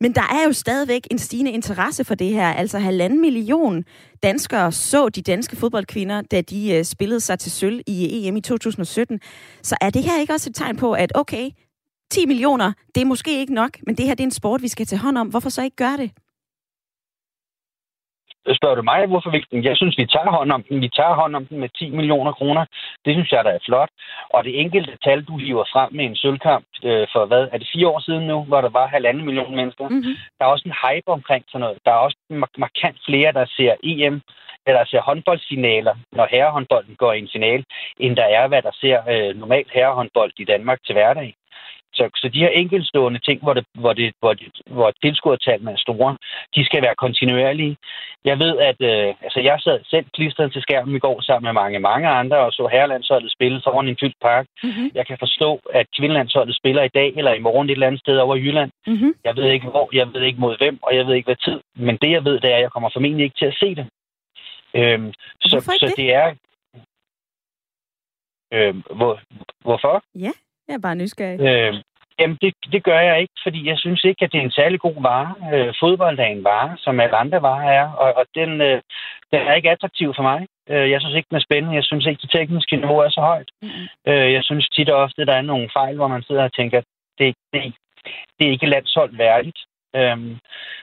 [0.00, 2.52] Men der er jo stadigvæk en stigende interesse for det her.
[2.52, 3.84] Altså halvanden million
[4.22, 8.40] danskere så de danske fodboldkvinder, da de øh, spillede sig til sølv i EM i
[8.40, 9.20] 2017.
[9.62, 11.50] Så er det her ikke også et tegn på, at okay,
[12.10, 14.68] 10 millioner, det er måske ikke nok, men det her det er en sport, vi
[14.68, 15.28] skal tage hånd om.
[15.28, 16.10] Hvorfor så ikke gøre det?
[18.54, 19.64] Spørger du mig, hvorfor vi den?
[19.64, 20.80] Jeg synes, vi tager hånd om den.
[20.80, 22.64] Vi tager hånd om den med 10 millioner kroner.
[23.04, 23.90] Det synes jeg, der er flot.
[24.30, 27.68] Og det enkelte tal, du hiver frem med en sølvkamp øh, for, hvad, er det
[27.74, 29.88] fire år siden nu, hvor der var halvanden million mennesker?
[29.88, 30.14] Mm-hmm.
[30.38, 31.78] Der er også en hype omkring sådan noget.
[31.84, 34.22] Der er også mar- markant flere, der ser EM,
[34.66, 37.64] eller ser håndboldfinaler, når herrehåndbolden går i en finale,
[38.00, 41.35] end der er, hvad der ser øh, normalt herrehåndbold i Danmark til hverdag.
[41.96, 45.76] Så, så de her enkeltstående ting, hvor, det, hvor, det, hvor, det, hvor tilskuertallene er
[45.86, 46.16] store,
[46.54, 47.76] de skal være kontinuerlige.
[48.24, 51.52] Jeg ved, at øh, altså jeg sad selv klistret til skærmen i går sammen med
[51.62, 54.46] mange, mange andre, og så herrelandsholdet spille foran en fyldt park.
[54.62, 54.90] Mm-hmm.
[54.94, 58.16] Jeg kan forstå, at kvindelandsholdet spiller i dag eller i morgen et eller andet sted
[58.18, 58.70] over i Jylland.
[58.86, 59.14] Mm-hmm.
[59.24, 61.60] Jeg ved ikke hvor, jeg ved ikke mod hvem, og jeg ved ikke hvad tid.
[61.76, 63.86] Men det, jeg ved, det er, at jeg kommer formentlig ikke til at se det.
[64.74, 65.96] Øhm, så, så det?
[65.96, 66.34] det er...
[68.52, 69.20] Øhm, hvor,
[69.60, 70.02] hvorfor?
[70.68, 71.40] Jeg er bare nysgerrig.
[71.40, 71.74] Øh,
[72.18, 74.80] jamen, det, det gør jeg ikke, fordi jeg synes ikke, at det er en særlig
[74.80, 75.34] god vare.
[75.52, 78.80] Øh, fodbold er en vare, som alle andre varer er, og, og den, øh,
[79.32, 80.46] den er ikke attraktiv for mig.
[80.70, 81.76] Øh, jeg synes ikke, den er spændende.
[81.76, 83.50] Jeg synes ikke, det tekniske niveau er så højt.
[83.62, 83.86] Mm-hmm.
[84.08, 86.80] Øh, jeg synes tit og ofte, der er nogle fejl, hvor man sidder og tænker,
[87.18, 87.74] det, det,
[88.36, 89.58] det er ikke landshold værdigt.
[89.98, 90.36] Øhm,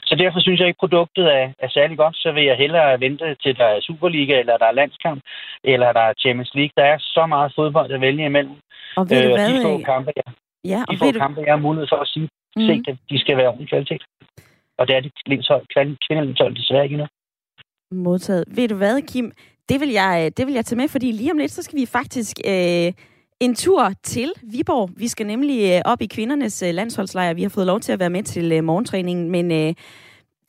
[0.07, 2.15] så derfor synes jeg ikke, produktet er, er særlig godt.
[2.15, 5.21] Så vil jeg hellere vente til, der er Superliga, eller der er landskamp,
[5.63, 6.73] eller der er Champions League.
[6.77, 8.55] Der er så meget fodbold at vælge imellem.
[8.97, 9.53] Og ved du og hvad?
[9.53, 10.23] de få øh, kampe, jeg
[10.65, 12.61] Ja, og de få du, kampe, jeg har mulighed for at sige, mm.
[12.67, 14.03] Se det, de skal være ordentlig kvalitet.
[14.77, 15.11] Og det er det
[16.07, 17.07] kvindelandshold desværre ikke endnu.
[17.91, 18.45] Modtaget.
[18.47, 19.31] Ved du hvad, Kim?
[19.69, 21.85] Det vil jeg, det vil jeg tage med, fordi lige om lidt, så skal vi
[21.85, 22.93] faktisk øh,
[23.45, 24.89] en tur til Viborg.
[24.97, 27.33] Vi skal nemlig øh, op i kvindernes øh, landsholdslejr.
[27.33, 29.75] Vi har fået lov til at være med til øh, morgentræningen, men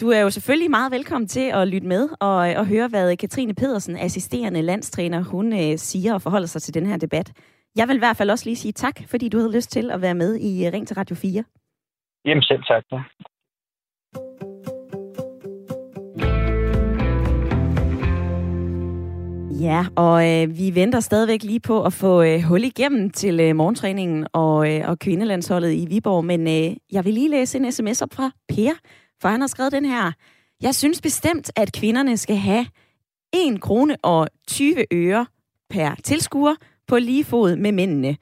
[0.00, 3.54] du er jo selvfølgelig meget velkommen til at lytte med og, og høre, hvad Katrine
[3.54, 7.32] Pedersen, assisterende landstræner, hun siger og forholder sig til den her debat.
[7.76, 10.00] Jeg vil i hvert fald også lige sige tak, fordi du havde lyst til at
[10.02, 11.44] være med i Ring til Radio 4.
[12.24, 12.84] Jamen selv tak.
[12.90, 12.96] Da.
[19.60, 23.56] Ja, og øh, vi venter stadigvæk lige på at få øh, hul igennem til øh,
[23.56, 28.02] morgentræningen og, øh, og kvindelandsholdet i Viborg, men øh, jeg vil lige læse en sms
[28.02, 28.72] op fra Per,
[29.20, 30.12] for han har skrevet den her.
[30.62, 32.66] Jeg synes bestemt, at kvinderne skal have
[33.32, 35.26] 1 krone og 20 øre
[35.70, 36.54] per tilskuer
[36.86, 38.16] på lige fod med mændene.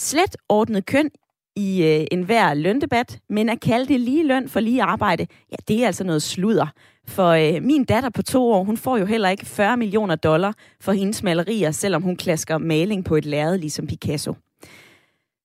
[0.00, 1.10] Slet ordnet køn
[1.56, 5.82] i øh, enhver løndebat, men at kalde det lige løn for lige arbejde, ja, det
[5.82, 6.66] er altså noget sludder.
[7.06, 10.54] For øh, min datter på to år, hun får jo heller ikke 40 millioner dollar
[10.80, 14.34] for hendes malerier, selvom hun klasker maling på et lærred ligesom Picasso.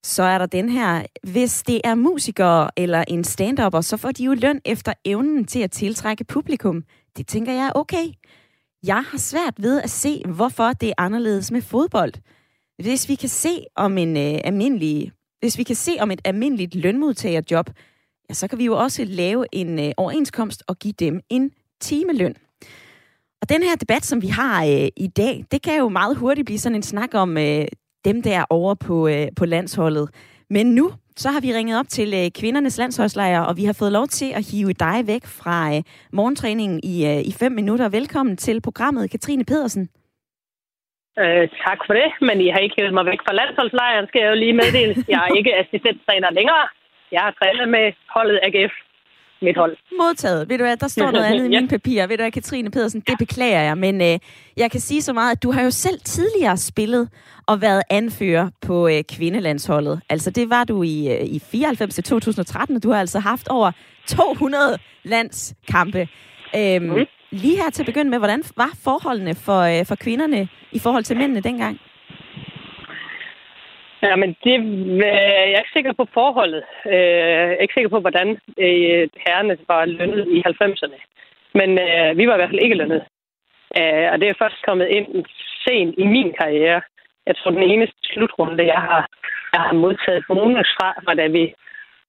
[0.04, 4.24] Så er der den her, hvis det er musikere eller en stand så får de
[4.24, 6.84] jo løn efter evnen til at tiltrække publikum.
[7.18, 8.06] Det tænker jeg er okay.
[8.84, 12.14] Jeg har svært ved at se, hvorfor det er anderledes med fodbold.
[12.84, 16.76] Hvis vi kan se om en øh, almindelig, hvis vi kan se om et almindeligt
[16.76, 17.70] lønmodtagerjob,
[18.30, 22.36] ja, så kan vi jo også lave en øh, overenskomst og give dem en timeløn.
[23.42, 26.46] Og den her debat, som vi har øh, i dag, det kan jo meget hurtigt
[26.46, 27.66] blive sådan en snak om øh,
[28.06, 30.10] dem der over på, øh, på landsholdet.
[30.50, 30.92] Men nu
[31.24, 34.30] så har vi ringet op til øh, kvindernes landsholdslejr, og vi har fået lov til
[34.36, 35.82] at hive dig væk fra øh,
[36.14, 37.90] morgentræningen i, øh, i fem minutter.
[37.90, 39.90] Velkommen til programmet, Katrine Pedersen.
[41.24, 44.30] Øh, tak for det, men I har ikke hævet mig væk fra landsholdslejren, skal jeg
[44.30, 44.94] jo lige meddele.
[45.14, 46.66] Jeg er ikke assistenttræner længere.
[47.12, 48.74] Jeg har trænet med holdet AGF
[49.42, 49.78] mit hold.
[49.92, 50.50] Modtaget.
[50.50, 52.08] Ved du hvad, der står noget andet i mine papirer.
[52.08, 54.20] Ved du hvad, Katrine Pedersen, det beklager jeg, men øh,
[54.58, 57.10] jeg kan sige så meget, at du har jo selv tidligere spillet
[57.48, 60.02] og været anfører på øh, kvindelandsholdet.
[60.10, 63.48] Altså det var du i, øh, i 94 til 2013, og du har altså haft
[63.48, 63.72] over
[64.08, 66.08] 200 landskampe.
[66.56, 67.06] Øhm, mm.
[67.32, 71.04] Lige her til at begynde med, hvordan var forholdene for, øh, for kvinderne i forhold
[71.04, 71.80] til mændene dengang?
[74.04, 74.56] Ja, men det,
[75.06, 76.64] øh, jeg er ikke sikker på forholdet.
[76.86, 78.30] Øh, jeg er ikke sikker på, hvordan
[78.66, 81.00] øh, herrerne var lønnet i 90'erne.
[81.54, 83.04] Men øh, vi var i hvert fald ikke lønnet.
[83.78, 85.26] Øh, og det er først kommet ind
[85.66, 86.82] sent i min karriere.
[87.28, 89.10] Jeg tror, den eneste slutrunde, jeg har,
[89.54, 91.54] jeg har modtaget bonus fra, var da vi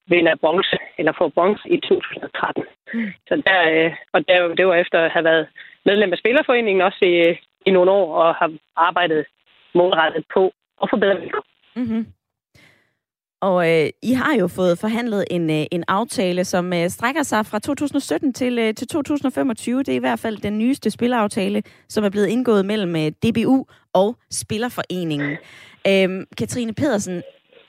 [0.07, 2.64] vinder bronze, eller får bronze i 2013.
[2.94, 3.12] Mm.
[3.29, 5.46] Så der, øh, og der, det var efter at have været
[5.85, 7.14] medlem af Spillerforeningen også i,
[7.66, 9.24] i nogle år, og har arbejdet
[9.74, 11.50] målrettet på at forbedre vilkår.
[11.76, 12.06] Mm-hmm.
[13.42, 17.46] Og øh, I har jo fået forhandlet en, øh, en aftale, som øh, strækker sig
[17.46, 19.78] fra 2017 til, øh, til 2025.
[19.78, 23.66] Det er i hvert fald den nyeste spilleraftale, som er blevet indgået mellem øh, DBU
[23.92, 25.37] og Spillerforeningen.
[25.87, 27.22] Øh, Katrine Pedersen,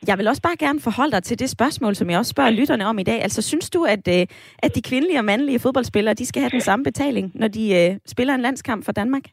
[0.07, 2.85] jeg vil også bare gerne forholde dig til det spørgsmål, som jeg også spørger lytterne
[2.85, 3.21] om i dag.
[3.21, 4.27] Altså, synes du, at, øh,
[4.59, 7.97] at de kvindelige og mandlige fodboldspillere, de skal have den samme betaling, når de øh,
[8.05, 9.23] spiller en landskamp for Danmark?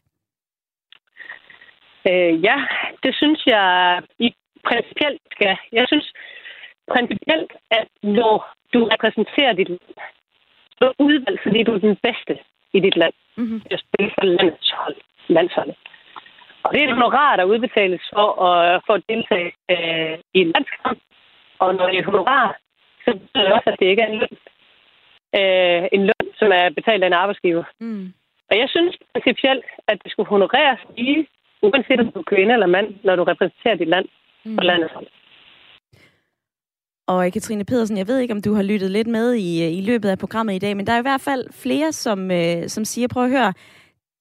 [2.08, 2.56] Øh, ja,
[3.02, 4.34] det synes jeg i
[4.68, 5.56] principielt skal.
[5.72, 6.12] Jeg synes
[6.94, 8.34] principielt, at når
[8.74, 9.96] du repræsenterer dit land,
[10.80, 12.34] du er udvalgt, fordi du er den bedste
[12.72, 13.14] i dit land.
[13.40, 13.62] Mm-hmm.
[13.70, 14.96] at spille for landshold,
[15.28, 15.76] landsholdet.
[16.62, 20.52] Og det er et honorar, der udbetales for at, for at deltage øh, i en
[20.54, 20.98] landskamp.
[21.58, 22.46] Og når det er et honorar,
[23.04, 24.36] så betyder det også, at det ikke er en løn.
[25.38, 27.64] Øh, en løn, som er betalt af en arbejdsgiver.
[27.80, 28.12] Mm.
[28.50, 31.26] Og jeg synes principielt, at det skulle honoreres lige,
[31.62, 34.08] uanset om du er kvinde eller mand, når du repræsenterer dit land
[34.44, 34.56] mm.
[34.56, 34.90] på landet.
[37.08, 40.08] Og Katrine Pedersen, jeg ved ikke, om du har lyttet lidt med i, i løbet
[40.08, 43.08] af programmet i dag, men der er i hvert fald flere, som, øh, som siger,
[43.08, 43.52] prøv at høre,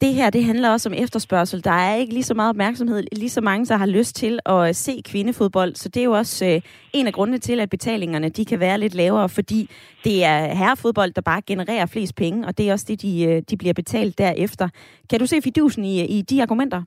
[0.02, 1.64] det her, det handler også om efterspørgsel.
[1.64, 4.76] Der er ikke lige så meget opmærksomhed, lige så mange, der har lyst til at
[4.76, 5.76] se kvindefodbold.
[5.76, 6.62] Så det er jo også øh,
[6.94, 9.70] en af grundene til, at betalingerne de kan være lidt lavere, fordi
[10.04, 13.42] det er herrefodbold, der bare genererer flest penge, og det er også det, de, øh,
[13.50, 14.70] de bliver betalt derefter.
[15.10, 16.84] Kan du se fidusen i, i de argumenter?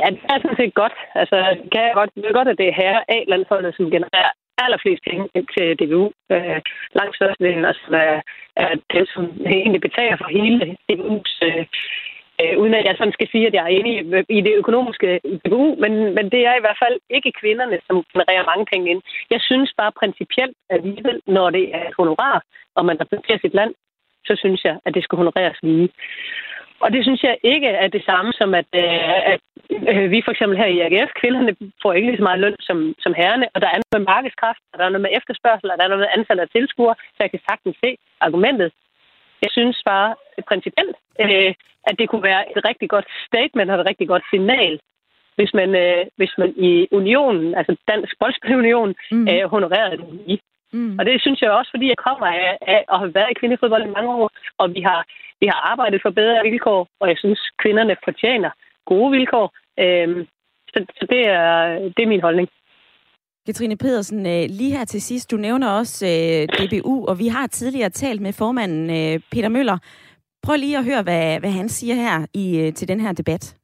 [0.00, 0.96] Ja, det er sådan set godt.
[1.14, 1.36] Altså,
[1.72, 4.32] kan jeg godt, det er godt, at det er herre A-landsholdet, som genererer
[4.64, 6.04] allerflest penge ind til DBU.
[6.32, 6.60] Øh,
[6.98, 8.20] langt størstedelen altså, er,
[8.56, 11.64] er det, som egentlig betaler for hele DBU's øh,
[12.40, 13.94] øh, uden at jeg sådan skal sige, at jeg er enig
[14.28, 18.04] i det økonomiske i DBU, men, men det er i hvert fald ikke kvinderne, som
[18.12, 19.02] genererer mange penge ind.
[19.30, 22.42] Jeg synes bare principielt alligevel, når det er et honorar,
[22.76, 23.74] og man repræsenterer sit land,
[24.28, 25.88] så synes jeg, at det skal honoreres lige.
[26.84, 29.40] Og det synes jeg ikke er det samme som, at, øh, at
[29.90, 32.78] øh, vi for eksempel her i AGF, kvinderne får ikke lige så meget løn som,
[33.04, 35.76] som herrerne, og der er noget med markedskraft, og der er noget med efterspørgsel, og
[35.78, 37.90] der er noget med antallet af tilskuere, så jeg kan sagtens se
[38.26, 38.70] argumentet.
[39.42, 40.08] Jeg synes bare
[40.50, 41.54] principielt, øh,
[41.88, 44.74] at det kunne være et rigtig godt statement og et rigtig godt signal,
[45.36, 49.28] hvis man, øh, hvis man i unionen, altså Dansk Boldspilunion, mm.
[49.30, 50.40] øh, honorerede det lige.
[50.72, 50.98] Mm.
[50.98, 53.84] Og det synes jeg også, fordi jeg kommer af, af at have været i kvindefodbold
[53.86, 55.00] i mange år, og vi har,
[55.42, 58.50] vi har arbejdet for bedre vilkår, og jeg synes, kvinderne fortjener
[58.92, 59.46] gode vilkår.
[59.82, 60.20] Øhm,
[60.72, 61.52] så, så det, er,
[61.94, 62.48] det er min holdning.
[63.46, 67.46] Katrine Pedersen, øh, lige her til sidst, du nævner også øh, DBU, og vi har
[67.46, 69.78] tidligere talt med formanden øh, Peter Møller.
[70.42, 73.61] Prøv lige at høre, hvad, hvad han siger her i, øh, til den her debat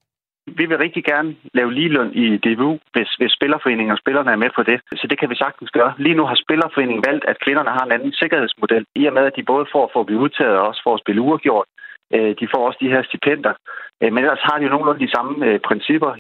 [0.59, 4.51] vi vil rigtig gerne lave ligeløn i DBU, hvis, hvis Spillerforeningen og spillerne er med
[4.57, 4.79] på det.
[5.01, 5.93] Så det kan vi sagtens gøre.
[5.99, 9.37] Lige nu har Spillerforeningen valgt, at kvinderne har en anden sikkerhedsmodel, i og med, at
[9.37, 11.69] de både får for at blive udtaget og også for at spille uafgjort.
[12.15, 13.55] Øh, de får også de her stipender.
[14.03, 16.11] Øh, men ellers har de jo nogenlunde de samme øh, principper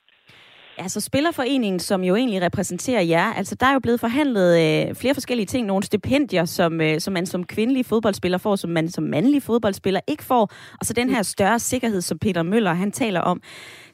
[0.78, 5.14] altså Spillerforeningen, som jo egentlig repræsenterer jer, altså der er jo blevet forhandlet øh, flere
[5.14, 5.66] forskellige ting.
[5.66, 10.00] Nogle stipendier, som, øh, som man som kvindelig fodboldspiller får, som man som mandlig fodboldspiller
[10.08, 10.42] ikke får.
[10.80, 13.42] Og så den her større sikkerhed, som Peter Møller han taler om.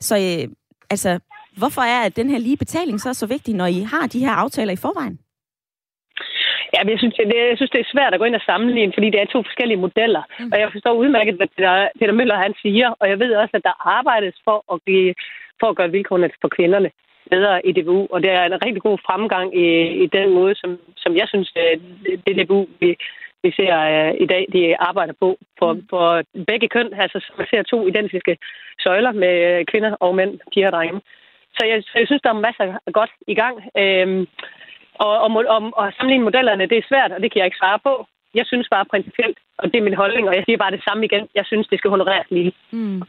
[0.00, 0.54] Så øh,
[0.90, 1.18] altså,
[1.58, 4.72] hvorfor er den her lige betaling så så vigtig, når I har de her aftaler
[4.72, 5.18] i forvejen?
[6.74, 8.92] Ja, men jeg synes, det, jeg synes, det er svært at gå ind og sammenligne,
[8.96, 10.22] fordi det er to forskellige modeller.
[10.40, 10.50] Mm.
[10.52, 13.66] Og jeg forstår udmærket, hvad Peter, Peter Møller han siger, og jeg ved også, at
[13.68, 15.14] der arbejdes for at, give,
[15.60, 16.90] for at gøre vilkårene for kvinderne
[17.30, 19.66] bedre i DBU, og det er en rigtig god fremgang i,
[20.04, 21.52] i den måde, som, som jeg synes,
[22.26, 22.96] det DBU, vi,
[23.42, 25.86] vi ser uh, i dag, de arbejder på for, mm.
[25.90, 26.90] for begge køn.
[26.94, 28.36] Altså, man ser to identiske
[28.80, 31.00] søjler med kvinder og mænd, piger og drenge.
[31.56, 33.56] Så jeg, så jeg synes, der er masser af godt i gang.
[33.78, 34.26] Øhm,
[35.06, 37.78] Og, og, og, og sammenligne modellerne, det er svært, og det kan jeg ikke svare
[37.86, 38.06] på.
[38.34, 41.04] Jeg synes bare principielt, og det er min holdning, og jeg siger bare det samme
[41.04, 41.24] igen.
[41.34, 42.52] Jeg synes, det skal honoreres lige.
[42.70, 43.02] Mm.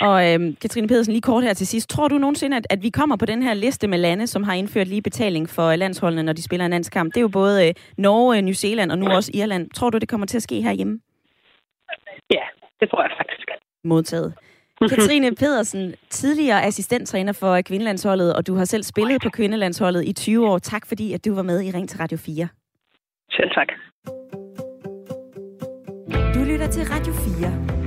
[0.00, 1.90] Og øhm, Katrine Pedersen, lige kort her til sidst.
[1.90, 4.54] Tror du nogensinde, at, at vi kommer på den her liste med lande, som har
[4.54, 7.14] indført lige betaling for landsholdene, når de spiller en landskamp?
[7.14, 9.70] Det er jo både øh, Norge, New Zealand og nu også Irland.
[9.70, 11.00] Tror du, det kommer til at ske herhjemme?
[12.30, 12.44] Ja,
[12.80, 13.48] det tror jeg faktisk.
[13.84, 14.34] Modtaget.
[14.88, 20.48] Katrine Pedersen, tidligere assistenttræner for kvindelandsholdet, og du har selv spillet på kvindelandsholdet i 20
[20.48, 20.58] år.
[20.58, 22.48] Tak fordi, at du var med i Ring til Radio 4.
[23.30, 23.68] Selv tak.
[26.34, 27.79] Du lytter til Radio 4,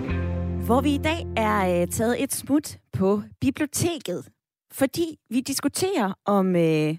[0.65, 4.29] hvor vi i dag er øh, taget et smut på biblioteket,
[4.71, 6.97] fordi vi diskuterer om øh,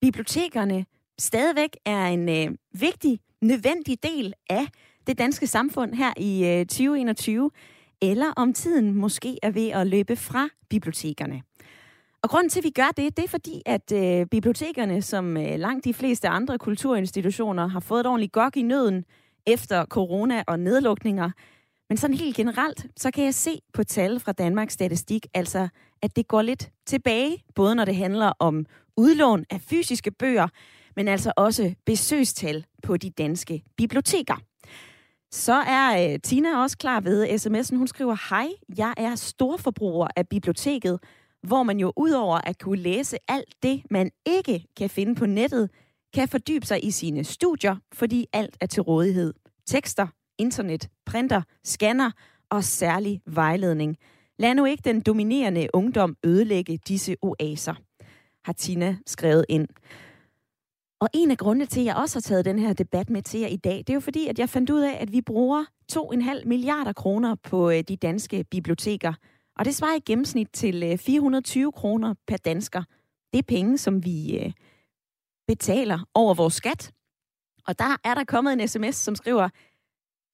[0.00, 0.86] bibliotekerne
[1.18, 4.66] stadigvæk er en øh, vigtig, nødvendig del af
[5.06, 7.50] det danske samfund her i øh, 2021,
[8.02, 11.42] eller om tiden måske er ved at løbe fra bibliotekerne.
[12.22, 15.58] Og grunden til, at vi gør det, det er fordi, at øh, bibliotekerne, som øh,
[15.58, 19.04] langt de fleste andre kulturinstitutioner, har fået et ordentligt gok i nøden
[19.46, 21.30] efter corona og nedlukninger.
[21.94, 25.68] Men sådan helt generelt, så kan jeg se på tal fra Danmarks Statistik, altså
[26.02, 30.48] at det går lidt tilbage, både når det handler om udlån af fysiske bøger,
[30.96, 34.34] men altså også besøgstal på de danske biblioteker.
[35.30, 37.76] Så er øh, Tina også klar ved sms'en.
[37.76, 41.00] Hun skriver, hej, jeg er storforbruger af biblioteket,
[41.42, 45.70] hvor man jo udover at kunne læse alt det, man ikke kan finde på nettet,
[46.14, 49.34] kan fordybe sig i sine studier, fordi alt er til rådighed.
[49.66, 50.06] Tekster,
[50.38, 52.10] internet, printer, scanner
[52.50, 53.96] og særlig vejledning.
[54.38, 57.74] Lad nu ikke den dominerende ungdom ødelægge disse oaser,
[58.44, 59.68] har Tina skrevet ind.
[61.00, 63.40] Og en af grundene til, at jeg også har taget den her debat med til
[63.40, 65.64] jer i dag, det er jo fordi, at jeg fandt ud af, at vi bruger
[65.92, 69.12] 2,5 milliarder kroner på øh, de danske biblioteker.
[69.58, 72.82] Og det svarer i gennemsnit til øh, 420 kroner per dansker.
[73.32, 74.52] Det er penge, som vi øh,
[75.46, 76.92] betaler over vores skat.
[77.66, 79.48] Og der er der kommet en sms, som skriver,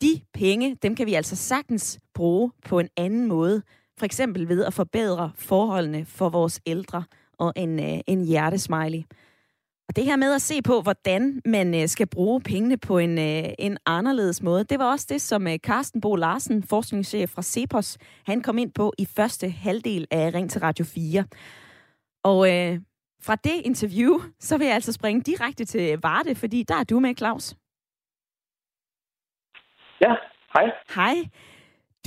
[0.03, 3.63] de penge, dem kan vi altså sagtens bruge på en anden måde.
[3.99, 7.05] For eksempel ved at forbedre forholdene for vores ældre
[7.39, 9.03] og en, øh, en hjertesmiley.
[9.89, 13.19] Og det her med at se på, hvordan man øh, skal bruge pengene på en,
[13.19, 17.43] øh, en anderledes måde, det var også det, som øh, Carsten Bo Larsen, forskningschef fra
[17.43, 21.25] Cepos, han kom ind på i første halvdel af Ring til Radio 4.
[22.25, 22.81] Og øh,
[23.23, 27.01] fra det interview, så vil jeg altså springe direkte til Varde, fordi der er du
[27.01, 27.55] med, Claus.
[30.01, 30.13] Ja,
[30.55, 30.71] hej.
[30.95, 31.15] Hej.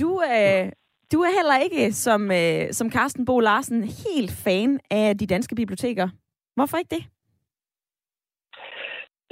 [0.00, 0.72] Du, øh,
[1.12, 5.54] du er heller ikke, som, øh, som Carsten Bo Larsen, helt fan af de danske
[5.54, 6.08] biblioteker.
[6.56, 7.04] Hvorfor ikke det?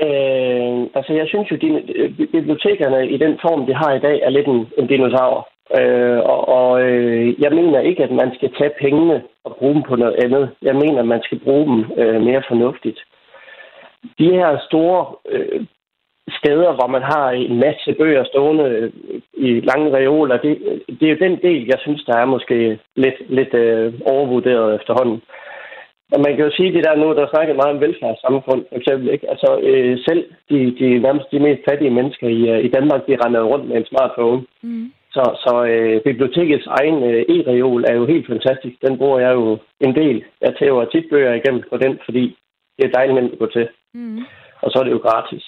[0.07, 4.31] Øh, altså, jeg synes jo, at bibliotekerne i den form, de har i dag, er
[4.31, 5.48] lidt en, en dinosaur.
[5.79, 9.83] Øh, og og øh, jeg mener ikke, at man skal tage pengene og bruge dem
[9.83, 10.51] på noget andet.
[10.62, 13.01] Jeg mener, at man skal bruge dem øh, mere fornuftigt.
[14.18, 15.66] De her store øh,
[16.30, 18.92] steder, hvor man har en masse bøger stående
[19.35, 23.18] i lange reoler, det, det er jo den del, jeg synes, der er måske lidt,
[23.28, 25.22] lidt øh, overvurderet efterhånden.
[26.14, 29.08] Og man kan jo sige, det der nu, der snakker meget om velfærdssamfund, for eksempel.
[29.14, 29.30] Ikke?
[29.30, 33.18] Altså, øh, selv de, de nærmest de mest fattige mennesker i, øh, i Danmark, de
[33.24, 34.42] render rundt med en smartphone.
[34.62, 34.92] Mm.
[35.16, 38.76] Så, så øh, bibliotekets egen øh, e-reol er jo helt fantastisk.
[38.87, 40.24] Den bruger jeg jo en del.
[40.40, 42.37] Jeg tager tit bøger igennem på den, fordi
[42.76, 43.68] det er dejligt nemt at gå til.
[43.94, 44.18] Mm.
[44.62, 45.44] Og så er det jo gratis.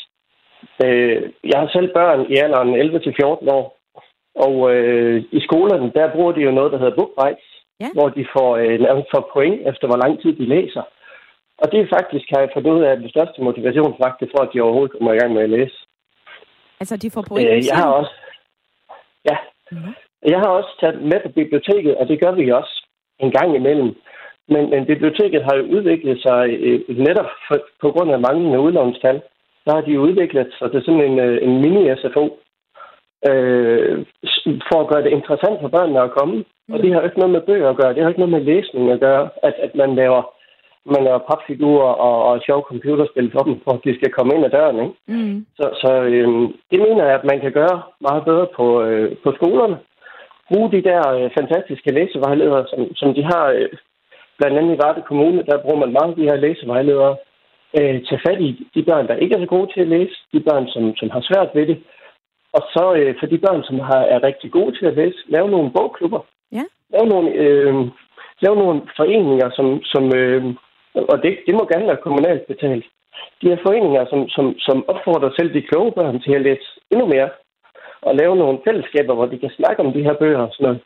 [0.84, 3.78] Øh, jeg har selv børn i alderen 11-14 år,
[4.34, 7.88] og øh, i skolerne, der bruger de jo noget, der hedder BookBrights ja.
[7.96, 10.82] hvor de får, øh, nærmest får point efter, hvor lang tid de læser.
[11.58, 14.60] Og det er faktisk, har jeg fundet ud af, den største motivationsfaktor for, at de
[14.60, 15.76] overhovedet kommer i gang med at læse.
[16.80, 17.48] Altså, de får point?
[17.48, 18.14] Øh, jeg har også...
[19.30, 19.36] Ja.
[19.70, 19.94] Mm-hmm.
[20.32, 22.86] Jeg har også taget med på biblioteket, og det gør vi også
[23.18, 23.94] en gang imellem.
[24.48, 29.22] Men, men biblioteket har jo udviklet sig øh, netop for, på grund af manglende udlånstal.
[29.66, 32.24] Der har de udviklet sig til sådan en, øh, en mini-SFO,
[33.30, 33.94] øh,
[34.68, 36.34] for at gøre det interessant for børnene at komme.
[36.36, 36.74] Mm.
[36.74, 37.94] Og det har ikke noget med bøger at gøre.
[37.94, 40.22] Det har ikke noget med læsning at gøre, at, at man laver
[40.86, 44.44] man laver papfigurer og, og sjov computerspil for dem, for at de skal komme ind
[44.44, 44.78] ad døren.
[44.84, 44.94] Ikke?
[45.06, 45.46] Mm.
[45.58, 46.28] Så, så øh,
[46.70, 49.76] det mener jeg, at man kan gøre meget bedre på, øh, på skolerne.
[50.48, 53.68] Bruge de der øh, fantastiske læsevejledere, som, som de har øh,
[54.38, 57.16] blandt andet i Varde Kommune, der bruger man mange af de her læsevejledere.
[57.78, 60.40] Øh, tage fat i de børn, der ikke er så gode til at læse, de
[60.40, 61.78] børn, som, som har svært ved det,
[62.56, 65.48] og så øh, for de børn, som har, er rigtig gode til at læse, lave
[65.50, 66.20] nogle bogklubber.
[66.52, 66.64] Ja.
[66.94, 67.74] Lave nogle, øh,
[68.44, 70.44] lave nogle foreninger, som, som øh,
[70.94, 72.84] og det, det må gerne være kommunalt betalt.
[73.42, 77.06] De her foreninger, som, som, som opfordrer selv de kloge børn til at læse endnu
[77.06, 77.30] mere,
[78.02, 80.80] og lave nogle fællesskaber, hvor de kan snakke om de her bøger og sådan noget.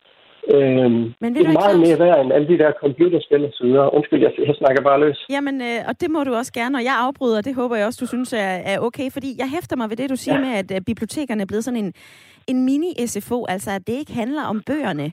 [0.53, 1.87] Øhm, Men det er meget Claus?
[1.87, 3.93] mere værd end alle de der computerspil og så videre.
[3.93, 5.25] Undskyld, jeg, jeg snakker bare løs.
[5.29, 7.99] Jamen, øh, og det må du også gerne, og jeg afbryder, det håber jeg også,
[8.01, 10.45] du synes er, er okay, fordi jeg hæfter mig ved det, du siger ja.
[10.45, 11.93] med, at uh, bibliotekerne er blevet sådan en,
[12.47, 15.11] en mini-SFO, altså at det ikke handler om bøgerne,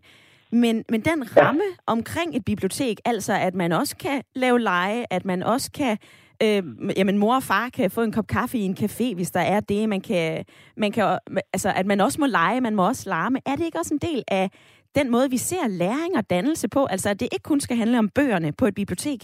[0.52, 1.92] men, men den ramme ja.
[1.92, 5.96] omkring et bibliotek, altså at man også kan lave lege, at man også kan
[6.42, 6.62] øh,
[6.96, 9.60] jamen mor og far kan få en kop kaffe i en café, hvis der er
[9.60, 9.88] det.
[9.88, 10.44] Man kan,
[10.76, 11.18] man kan,
[11.52, 13.38] altså, at man også må lege, man må også larme.
[13.46, 14.50] Er det ikke også en del af
[14.98, 16.80] den måde, vi ser læring og dannelse på?
[16.94, 19.20] Altså, at det ikke kun skal handle om bøgerne på et bibliotek?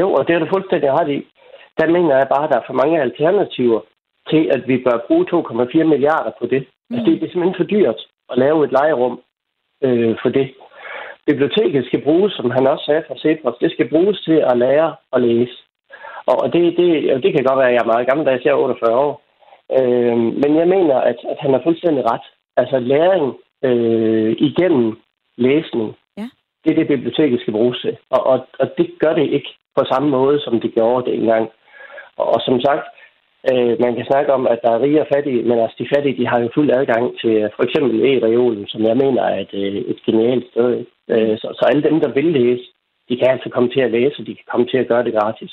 [0.00, 1.20] Jo, og det er du fuldstændig ret i.
[1.78, 3.80] Der mener jeg bare, at der er for mange alternativer
[4.30, 6.62] til, at vi bør bruge 2,4 milliarder på det.
[6.90, 6.96] Mm.
[6.96, 8.00] Altså, det er simpelthen for dyrt
[8.32, 9.20] at lave et legerum
[9.86, 10.46] øh, for det.
[11.26, 14.96] Biblioteket skal bruges, som han også sagde fra Cepos, det skal bruges til at lære
[15.12, 15.56] at læse.
[16.26, 16.88] Og det, det,
[17.22, 19.22] det kan godt være, at jeg er meget gammeldags, jeg er 48 år.
[19.78, 22.26] Øh, men jeg mener, at, at han har fuldstændig ret.
[22.56, 23.26] Altså læring
[23.64, 24.98] øh, igennem
[25.36, 26.28] læsning, ja.
[26.64, 27.96] det er det, biblioteket skal bruges til.
[28.10, 31.48] Og, og, og det gør det ikke på samme måde, som det gjorde det engang.
[32.16, 32.86] Og, og som sagt,
[33.48, 36.18] Øh, man kan snakke om, at der er rige og fattige, men altså de fattige,
[36.20, 39.76] de har jo fuld adgang til for eksempel e-reolen, som jeg mener er et, øh,
[39.92, 40.70] et genialt sted.
[41.12, 42.64] Øh, så, så alle dem, der vil læse,
[43.08, 45.12] de kan altså komme til at læse, og de kan komme til at gøre det
[45.18, 45.52] gratis.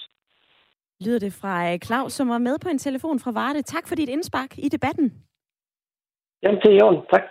[1.05, 3.61] Lyder det fra øh, Claus, som var med på en telefon fra Varde.
[3.61, 5.07] Tak for dit indspark i debatten.
[6.43, 7.23] Jamen, det er jo Tak.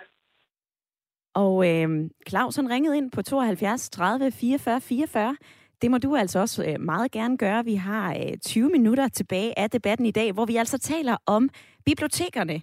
[1.37, 5.37] Og øh, Claus, han ringede ind på 72 30 44 44.
[5.81, 7.65] Det må du altså også øh, meget gerne gøre.
[7.65, 11.49] Vi har øh, 20 minutter tilbage af debatten i dag, hvor vi altså taler om
[11.85, 12.61] bibliotekerne.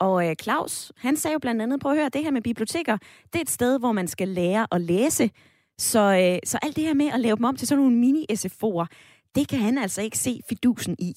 [0.00, 2.98] Og øh, Claus, han sagde jo blandt andet, prøv at høre, det her med biblioteker,
[3.32, 5.30] det er et sted, hvor man skal lære at læse.
[5.78, 8.86] Så, øh, så alt det her med at lave dem om til sådan nogle mini-SFO'er,
[9.34, 11.14] det kan han altså ikke se fidusen i.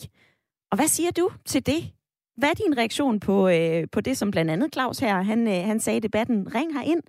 [0.72, 1.92] Og hvad siger du til det?
[2.40, 5.66] Hvad er din reaktion på, øh, på det, som blandt andet Claus her, han, øh,
[5.66, 6.56] han sagde i debatten?
[6.56, 7.02] Ring her ind,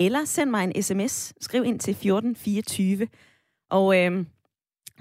[0.00, 1.34] eller send mig en sms.
[1.40, 3.08] Skriv ind til 1424.
[3.70, 4.24] Og øh,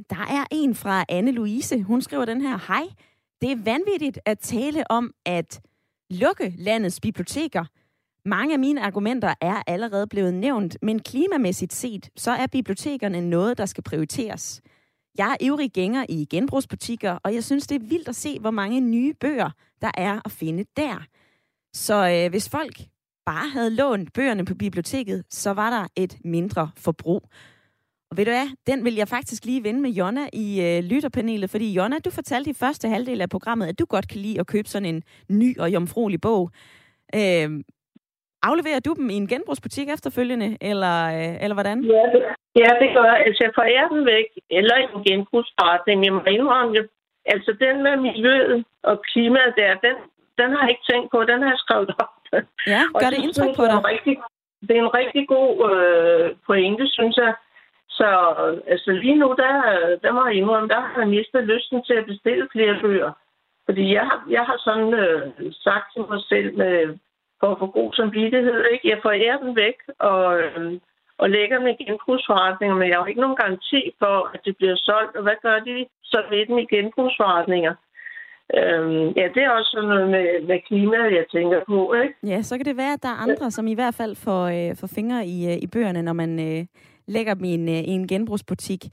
[0.09, 1.83] der er en fra Anne-Louise.
[1.83, 2.83] Hun skriver den her, hej,
[3.41, 5.61] det er vanvittigt at tale om at
[6.09, 7.65] lukke landets biblioteker.
[8.25, 13.57] Mange af mine argumenter er allerede blevet nævnt, men klimamæssigt set, så er bibliotekerne noget,
[13.57, 14.61] der skal prioriteres.
[15.17, 18.51] Jeg er ivrig gænger i genbrugsbutikker, og jeg synes, det er vildt at se, hvor
[18.51, 19.49] mange nye bøger,
[19.82, 20.97] der er at finde der.
[21.73, 22.75] Så øh, hvis folk
[23.25, 27.21] bare havde lånt bøgerne på biblioteket, så var der et mindre forbrug.
[28.11, 31.49] Og ved du hvad, den vil jeg faktisk lige vende med Jonna i øh, lytterpanelet,
[31.49, 34.47] fordi Jonna, du fortalte i første halvdel af programmet, at du godt kan lide at
[34.47, 36.43] købe sådan en ny og jomfruelig bog.
[37.19, 37.49] Øh,
[38.49, 41.78] afleverer du dem i en genbrugsbutik efterfølgende, eller, øh, eller hvordan?
[41.84, 42.21] Ja, det,
[42.61, 43.19] ja, det gør jeg.
[43.28, 45.97] Altså, jeg forærer den væk, eller i en genbrugsforretning.
[46.05, 46.88] Jeg må indrømme.
[47.34, 49.95] Altså, den med miljøet og klimaet der, den,
[50.39, 51.19] den har jeg ikke tænkt på.
[51.31, 52.13] Den har jeg skrevet op.
[52.73, 53.77] Ja, gør det indtryk på dig?
[53.93, 54.13] Rigtig,
[54.67, 57.33] det er en rigtig god øh, pointe, synes jeg.
[57.89, 58.09] Så
[58.67, 59.53] altså, lige nu, der,
[60.03, 63.11] der må jeg indrømme, der har jeg mistet lysten til at bestille flere bøger.
[63.65, 66.97] Fordi jeg har, jeg har sådan øh, sagt til mig selv, med,
[67.39, 68.89] for at få god samvittighed, ikke?
[68.89, 70.79] jeg forærer den væk og, øh,
[71.17, 74.75] og lægger dem i genbrugsforretninger, men jeg har ikke nogen garanti for, at det bliver
[74.75, 75.15] solgt.
[75.15, 77.73] Og hvad gør de så ved dem i genbrugsforretninger?
[78.55, 82.15] Øhm, ja, det er også sådan noget med, med klima, jeg tænker på, ikke?
[82.23, 84.75] Ja, så kan det være, at der er andre, som i hvert fald får, øh,
[84.75, 86.65] får fingre i, øh, i bøgerne, når man, øh,
[87.07, 88.85] lægger dem i en, øh, i en genbrugsbutik.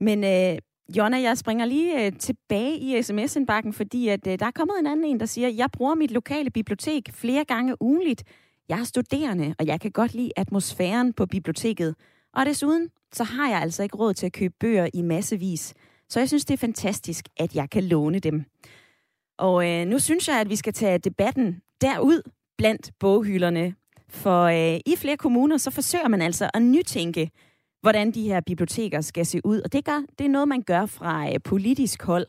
[0.00, 0.58] Men øh,
[0.96, 4.86] Jonna, jeg springer lige øh, tilbage i sms-indbakken, fordi at, øh, der er kommet en
[4.86, 8.24] anden en, der siger, jeg bruger mit lokale bibliotek flere gange ugenligt.
[8.68, 11.94] Jeg er studerende, og jeg kan godt lide atmosfæren på biblioteket.
[12.34, 15.74] Og desuden, så har jeg altså ikke råd til at købe bøger i massevis.
[16.08, 18.44] Så jeg synes, det er fantastisk, at jeg kan låne dem.
[19.38, 22.22] Og øh, nu synes jeg, at vi skal tage debatten derud
[22.58, 23.74] blandt boghylderne.
[24.08, 27.30] For øh, i flere kommuner, så forsøger man altså at nytænke
[27.86, 29.60] hvordan de her biblioteker skal se ud.
[29.60, 32.26] Og det, gør, det er noget, man gør fra øh, politisk hold.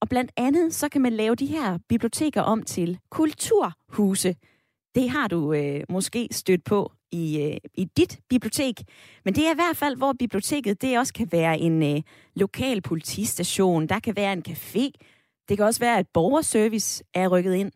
[0.00, 4.34] Og blandt andet, så kan man lave de her biblioteker om til kulturhuse.
[4.94, 8.74] Det har du øh, måske stødt på i, øh, i dit bibliotek.
[9.24, 12.02] Men det er i hvert fald, hvor biblioteket det også kan være en øh,
[12.36, 13.86] lokal politistation.
[13.86, 14.90] Der kan være en café.
[15.48, 17.72] Det kan også være, at borgerservice er rykket ind.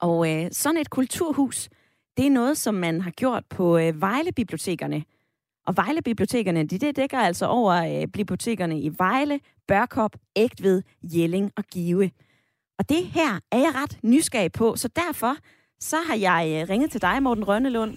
[0.00, 1.68] Og øh, sådan et kulturhus,
[2.16, 5.04] det er noget, som man har gjort på øh, Vejle-bibliotekerne.
[5.66, 11.64] Og Vejle-bibliotekerne, de det dækker altså over øh, bibliotekerne i Vejle, Børkop, Ægtved, Jelling og
[11.64, 12.10] Give.
[12.78, 15.36] Og det her er jeg ret nysgerrig på, så derfor
[15.80, 17.96] så har jeg øh, ringet til dig, Morten Rønnelund,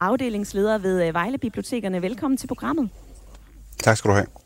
[0.00, 2.02] afdelingsleder ved øh, Vejle-bibliotekerne.
[2.02, 2.90] Velkommen til programmet.
[3.78, 4.41] Tak skal du have.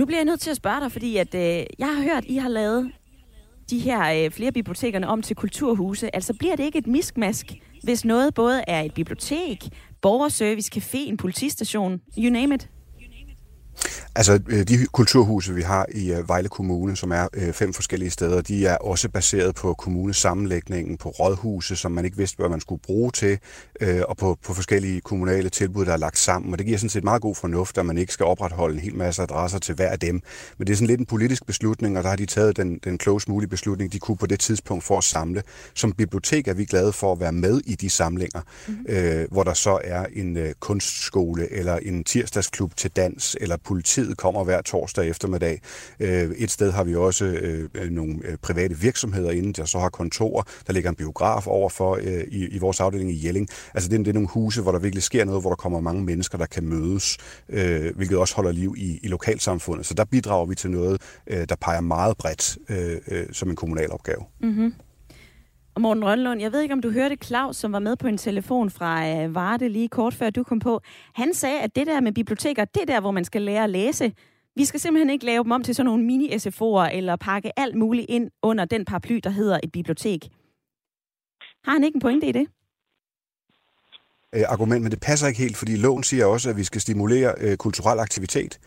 [0.00, 2.36] Nu bliver jeg nødt til at spørge dig, fordi at, øh, jeg har hørt, I
[2.36, 2.92] har lavet
[3.70, 6.14] de her øh, flere bibliotekerne om til kulturhuse.
[6.14, 9.64] Altså bliver det ikke et miskmask, hvis noget både er et bibliotek,
[10.02, 12.68] borgerservice, café, en politistation, you name it?
[14.14, 18.10] Altså, øh, de kulturhuse, vi har i øh, Vejle Kommune, som er øh, fem forskellige
[18.10, 22.60] steder, de er også baseret på kommunesammenlægningen, på rådhuse, som man ikke vidste, hvad man
[22.60, 23.38] skulle bruge til,
[24.08, 26.52] og på, på forskellige kommunale tilbud, der er lagt sammen.
[26.52, 28.96] Og det giver sådan set meget god fornuft, at man ikke skal opretholde en hel
[28.96, 30.22] masse adresser til hver af dem.
[30.58, 32.98] Men det er sådan lidt en politisk beslutning, og der har de taget den, den
[32.98, 35.42] klogest mulige beslutning, de kunne på det tidspunkt for at samle.
[35.74, 38.86] Som bibliotek er vi glade for at være med i de samlinger, mm-hmm.
[38.88, 44.16] øh, hvor der så er en øh, kunstskole, eller en tirsdagsklub til dans, eller politiet
[44.16, 45.60] kommer hver torsdag eftermiddag.
[46.00, 49.88] Øh, et sted har vi også øh, øh, nogle private virksomheder inde, der så har
[49.88, 50.42] kontorer.
[50.66, 51.96] Der ligger en biograf overfor
[52.28, 53.48] i, i vores afdeling i Jelling.
[53.74, 56.02] Altså det, det er nogle huse, hvor der virkelig sker noget, hvor der kommer mange
[56.02, 57.18] mennesker, der kan mødes,
[57.96, 59.86] hvilket også holder liv i, i lokalsamfundet.
[59.86, 62.58] Så der bidrager vi til noget, der peger meget bredt
[63.36, 64.24] som en kommunal opgave.
[64.42, 64.72] Mm-hmm.
[65.74, 68.18] Og Morten Rønlund, jeg ved ikke, om du hørte Claus, som var med på en
[68.18, 70.80] telefon fra øh, Varde lige kort før du kom på.
[71.14, 73.70] Han sagde, at det der med biblioteker, det er der, hvor man skal lære at
[73.70, 74.12] læse.
[74.56, 78.06] Vi skal simpelthen ikke lave dem om til sådan nogle mini-SFO'er, eller pakke alt muligt
[78.08, 80.28] ind under den paraply, der hedder et bibliotek.
[81.64, 82.46] Har han ikke en pointe i det?
[84.34, 87.34] Øh, argument, men det passer ikke helt, fordi loven siger også, at vi skal stimulere
[87.38, 88.58] øh, kulturel aktivitet.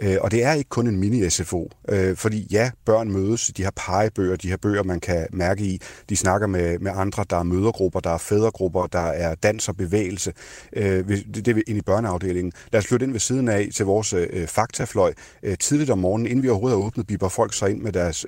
[0.00, 3.72] Øh, og det er ikke kun en mini-SFO, øh, fordi ja, børn mødes, de har
[3.76, 7.42] pegebøger, de har bøger, man kan mærke i, de snakker med, med andre, der er
[7.42, 10.32] mødergrupper, der er fædregrupper, der er dans og bevægelse.
[10.72, 12.52] Øh, det, er ind i børneafdelingen.
[12.72, 14.14] Lad os flytte ind ved siden af til vores
[14.46, 15.12] faktafløj.
[15.60, 18.26] Tidligt om morgenen, inden vi overhovedet har åbnet, biber folk så ind med deres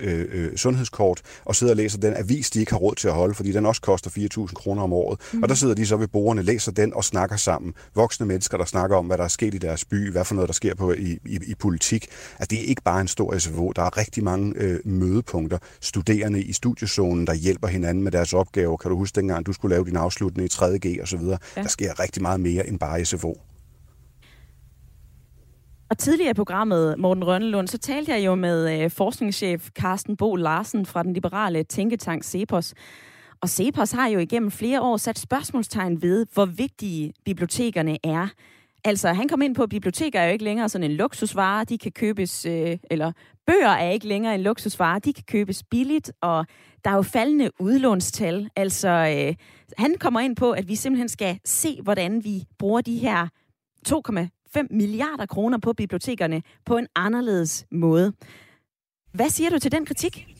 [0.56, 3.52] sundhedskort og sidder og læser den avis, de ikke har råd til at holde, fordi
[3.52, 5.20] den også koster 4.000 kroner om året.
[5.32, 5.42] Mm.
[5.42, 7.74] Og der sidder de så ved bordene, læser den og snakker sammen.
[7.94, 10.48] Voksne mennesker, der snakker om, hvad der er sket i deres by, hvad for noget,
[10.48, 12.06] der sker på i, i, i politik.
[12.38, 13.72] Altså, det er ikke bare en stor SFO.
[13.76, 15.58] Der er rigtig mange øh, mødepunkter.
[15.80, 18.76] Studerende i studiezonen, der hjælper hinanden med deres opgaver.
[18.76, 21.38] Kan du huske dengang, du skulle lave din afslutning i 3.G og så videre.
[21.56, 21.62] Ja.
[21.62, 23.40] Der sker rigtig meget mere end bare SFO.
[25.90, 30.36] Og tidligere i programmet, Morten Rønnelund, så talte jeg jo med øh, forskningschef Carsten Bo
[30.36, 32.74] Larsen fra den liberale tænketank Cepos.
[33.40, 38.28] Og Cepos har jo igennem flere år sat spørgsmålstegn ved, hvor vigtige bibliotekerne er
[38.86, 41.64] Altså, han kom ind på, at biblioteker er jo ikke længere sådan en luksusvare.
[41.64, 43.12] De kan købes, øh, eller
[43.46, 44.98] bøger er ikke længere en luksusvare.
[44.98, 46.46] De kan købes billigt, og
[46.84, 48.48] der er jo faldende udlånstal.
[48.56, 49.34] Altså, øh,
[49.78, 53.28] han kommer ind på, at vi simpelthen skal se, hvordan vi bruger de her
[53.88, 58.12] 2,5 milliarder kroner på bibliotekerne på en anderledes måde.
[59.12, 60.33] Hvad siger du til den kritik?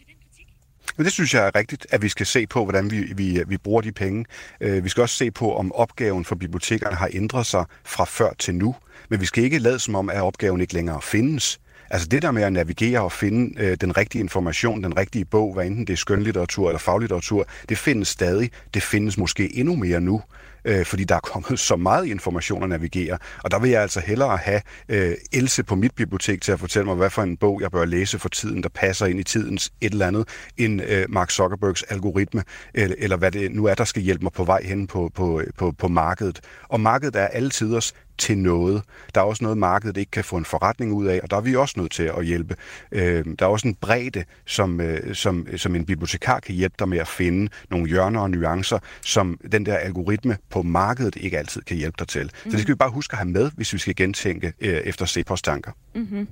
[0.96, 3.56] Men det synes jeg er rigtigt, at vi skal se på, hvordan vi, vi, vi
[3.56, 4.24] bruger de penge.
[4.60, 8.32] Øh, vi skal også se på, om opgaven for bibliotekerne har ændret sig fra før
[8.38, 8.74] til nu.
[9.08, 11.60] Men vi skal ikke lade som om, at opgaven ikke længere findes.
[11.94, 15.54] Altså det der med at navigere og finde øh, den rigtige information, den rigtige bog,
[15.54, 18.50] hvad enten det er skønlitteratur eller faglitteratur, det findes stadig.
[18.74, 20.22] Det findes måske endnu mere nu
[20.64, 23.18] øh, fordi der er kommet så meget information at navigere.
[23.44, 26.86] Og der vil jeg altså hellere have øh, Else på mit bibliotek til at fortælle
[26.86, 29.72] mig, hvad for en bog jeg bør læse for tiden, der passer ind i tidens
[29.80, 32.42] et eller andet, end øh, Mark Zuckerbergs algoritme,
[32.74, 35.40] eller, eller hvad det nu er, der skal hjælpe mig på vej hen på, på,
[35.40, 36.40] øh, på, på markedet.
[36.68, 38.82] Og markedet er alle tiders til noget.
[39.14, 41.40] Der er også noget, markedet ikke kan få en forretning ud af, og der er
[41.40, 42.56] vi også nødt til at hjælpe.
[42.92, 46.88] Øh, der er også en bredde, som, øh, som, som en bibliotekar kan hjælpe dig
[46.88, 51.62] med at finde nogle hjørner og nuancer, som den der algoritme på markedet ikke altid
[51.62, 52.22] kan hjælpe dig til.
[52.22, 52.28] Mm.
[52.28, 52.58] Så det mhm.
[52.60, 55.72] skal vi bare huske at have med, hvis vi skal gentænke øh, efter Cepos tanker.
[55.94, 56.28] Mm-hmm.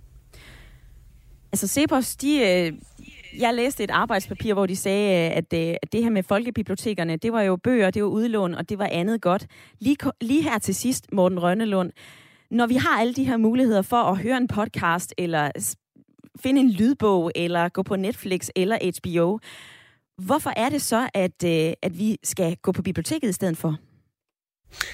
[1.52, 2.72] Altså Cepos, de, øh,
[3.38, 7.16] jeg læste et arbejdspapir, hvor de sagde, øh, at, øh, at det her med folkebibliotekerne,
[7.16, 9.46] det var jo bøger, det var udlån, og det var andet godt.
[9.78, 11.92] Lige, lige her til sidst, Morten Rønnelund,
[12.50, 15.50] når vi har alle de her muligheder for at høre en podcast, eller
[16.40, 19.38] finde en lydbog, eller gå på Netflix eller HBO,
[20.24, 23.76] hvorfor er det så, at, øh, at vi skal gå på biblioteket i stedet for?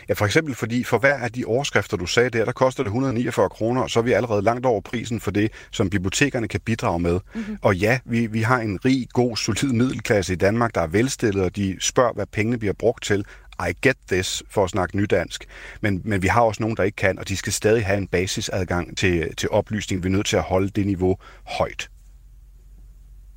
[0.09, 2.89] Ja, for eksempel fordi for hver af de overskrifter, du sagde der, der koster det
[2.89, 6.61] 149 kroner, og så er vi allerede langt over prisen for det, som bibliotekerne kan
[6.61, 7.21] bidrage med.
[7.35, 7.59] Mm-hmm.
[7.63, 11.45] Og ja, vi, vi har en rig, god, solid middelklasse i Danmark, der er velstillet,
[11.45, 13.25] og de spørger, hvad pengene bliver brugt til.
[13.69, 15.45] I get this, for at snakke nydansk.
[15.81, 18.07] Men, men vi har også nogen, der ikke kan, og de skal stadig have en
[18.07, 20.03] basisadgang til, til oplysning.
[20.03, 21.89] Vi er nødt til at holde det niveau højt.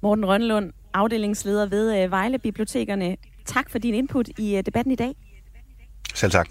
[0.02, 3.18] Morten Rønnelund, afdelingsleder ved øh, Vejle Bibliotekerne.
[3.46, 5.16] Tak for din input i øh, debatten i dag.
[6.16, 6.50] Selv tak.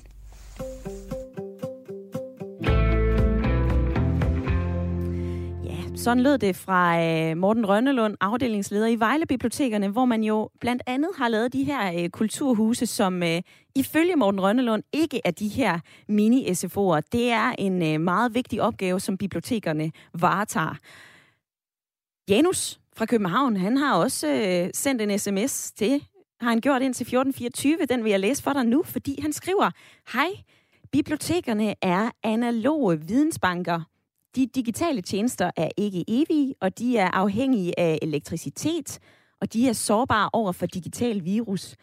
[5.64, 10.50] Ja, sådan lød det fra øh, Morten Rønnelund, afdelingsleder i Vejle Bibliotekerne, hvor man jo
[10.60, 13.42] blandt andet har lavet de her øh, kulturhuse, som øh,
[13.74, 17.00] ifølge Morten Rønnelund ikke er de her mini-SFO'er.
[17.12, 20.74] Det er en øh, meget vigtig opgave, som bibliotekerne varetager.
[22.28, 26.04] Janus fra København, han har også øh, sendt en sms til,
[26.40, 29.32] har han gjort ind til 1424, den vil jeg læse for dig nu, fordi han
[29.32, 29.70] skriver,
[30.12, 30.28] Hej,
[30.92, 33.80] bibliotekerne er analoge vidensbanker.
[34.36, 38.98] De digitale tjenester er ikke evige, og de er afhængige af elektricitet,
[39.40, 41.76] og de er sårbare over for digital virus.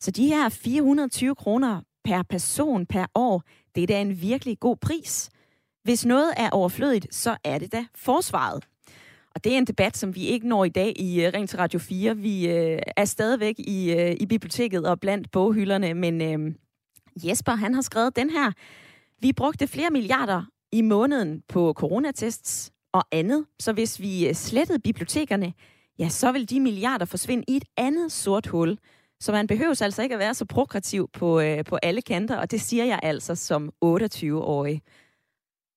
[0.00, 3.42] Så de her 420 kroner per person per år,
[3.74, 5.30] det er da en virkelig god pris.
[5.82, 8.64] Hvis noget er overflødigt, så er det da forsvaret.
[9.34, 11.48] Og det er en debat, som vi ikke når i dag i øh, uh, Ring
[11.48, 12.16] til Radio 4.
[12.16, 16.52] Vi uh, er stadigvæk i, uh, i biblioteket og blandt boghylderne, men uh,
[17.26, 18.52] Jesper, han har skrevet den her.
[19.20, 25.52] Vi brugte flere milliarder i måneden på coronatests og andet, så hvis vi slettede bibliotekerne,
[25.98, 28.78] ja, så vil de milliarder forsvinde i et andet sort hul.
[29.20, 32.50] Så man behøver altså ikke at være så progressiv på, øh, på alle kanter, og
[32.50, 34.82] det siger jeg altså som 28-årig.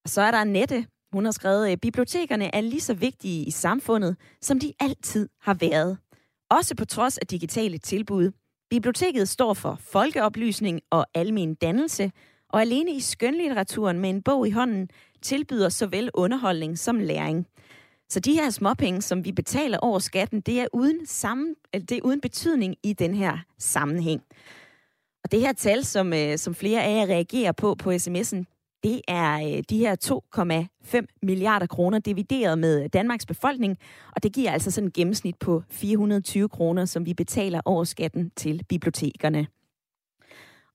[0.04, 3.52] Og så er der Annette, hun har skrevet, at bibliotekerne er lige så vigtige i
[3.52, 5.98] samfundet, som de altid har været.
[6.50, 8.32] Også på trods af digitale tilbud.
[8.70, 12.12] Biblioteket står for folkeoplysning og almen dannelse,
[12.50, 14.90] og alene i skønlitteraturen med en bog i hånden
[15.22, 17.48] tilbyder såvel underholdning som læring.
[18.10, 22.02] Så de her småpenge, som vi betaler over skatten, det er uden, sammen, det er
[22.04, 24.22] uden betydning i den her sammenhæng.
[25.24, 28.53] Og det her tal, som, øh, som flere af jer reagerer på på sms'en,
[28.84, 29.96] det er øh, de her
[30.96, 33.78] 2,5 milliarder kroner divideret med Danmarks befolkning,
[34.16, 38.32] og det giver altså sådan et gennemsnit på 420 kroner, som vi betaler over skatten
[38.36, 39.48] til bibliotekerne.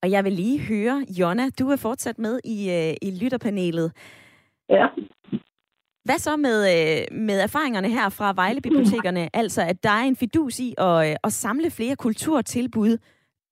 [0.03, 3.93] Og jeg vil lige høre, Jonna, du er fortsat med i, øh, i lytterpanelet.
[4.69, 4.87] Ja.
[6.05, 9.37] Hvad så med, øh, med erfaringerne her fra Vejle-bibliotekerne?
[9.37, 12.99] Altså, at der er en fidus i at, at samle flere kulturtilbud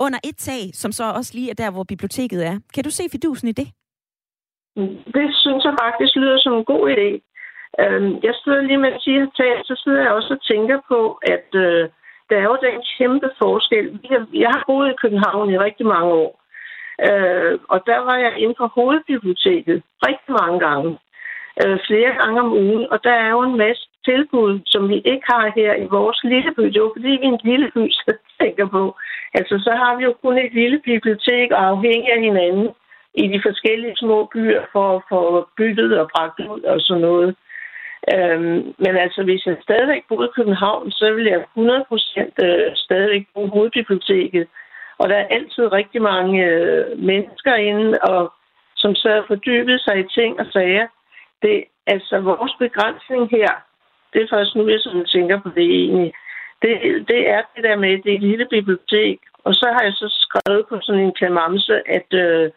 [0.00, 2.58] under et tag, som så også lige er der, hvor biblioteket er.
[2.74, 3.68] Kan du se fidusen i det?
[5.16, 7.10] Det synes jeg faktisk lyder som en god idé.
[7.82, 11.18] Øhm, jeg sidder lige med at sige her så sidder jeg også og tænker på,
[11.22, 11.88] at øh,
[12.30, 14.00] der er jo den kæmpe forskel.
[14.34, 16.30] Jeg har boet i København i rigtig mange år,
[17.08, 20.98] øh, og der var jeg inde på hovedbiblioteket rigtig mange gange
[21.62, 25.26] øh, flere gange om ugen, og der er jo en masse tilbud, som vi ikke
[25.32, 26.62] har her i vores lille by.
[26.62, 28.10] Det er jo fordi, vi er en lille by, så
[28.40, 28.96] tænker på.
[29.34, 32.68] Altså, så har vi jo kun et lille bibliotek, og afhængig af hinanden
[33.16, 37.36] i de forskellige små byer for at få byttet og bragt ud og sådan noget.
[38.14, 43.26] Øhm, men altså, hvis jeg stadigvæk boede i København, så ville jeg 100% øh, stadigvæk
[43.34, 44.46] bruge hovedbiblioteket.
[44.98, 48.32] Og der er altid rigtig mange øh, mennesker inde, og
[48.76, 50.86] som så fordybet sig i ting og sager.
[51.42, 53.50] Det, altså, vores begrænsning her,
[54.12, 56.12] det er først nu, jeg sådan tænker på det egentlig.
[56.62, 56.72] Det,
[57.08, 59.18] det er det der med det lille bibliotek.
[59.44, 62.50] Og så har jeg så skrevet på sådan en klamamse, at, øh,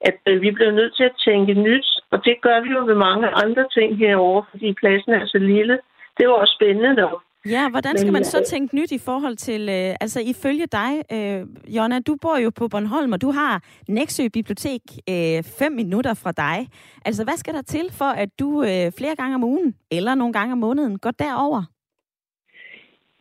[0.00, 1.88] at øh, vi bliver nødt til at tænke nyt.
[2.10, 5.78] Og det gør vi jo ved mange andre ting herovre, fordi pladsen er så lille.
[6.18, 7.22] Det var også spændende nok.
[7.50, 11.40] Ja, hvordan skal man så tænke nyt i forhold til, øh, altså ifølge dig, øh,
[11.76, 16.32] Jonna, du bor jo på Bornholm, og du har Nexø Bibliotek øh, fem minutter fra
[16.32, 16.68] dig.
[17.04, 20.32] Altså, hvad skal der til for, at du øh, flere gange om ugen, eller nogle
[20.32, 21.62] gange om måneden, går derover?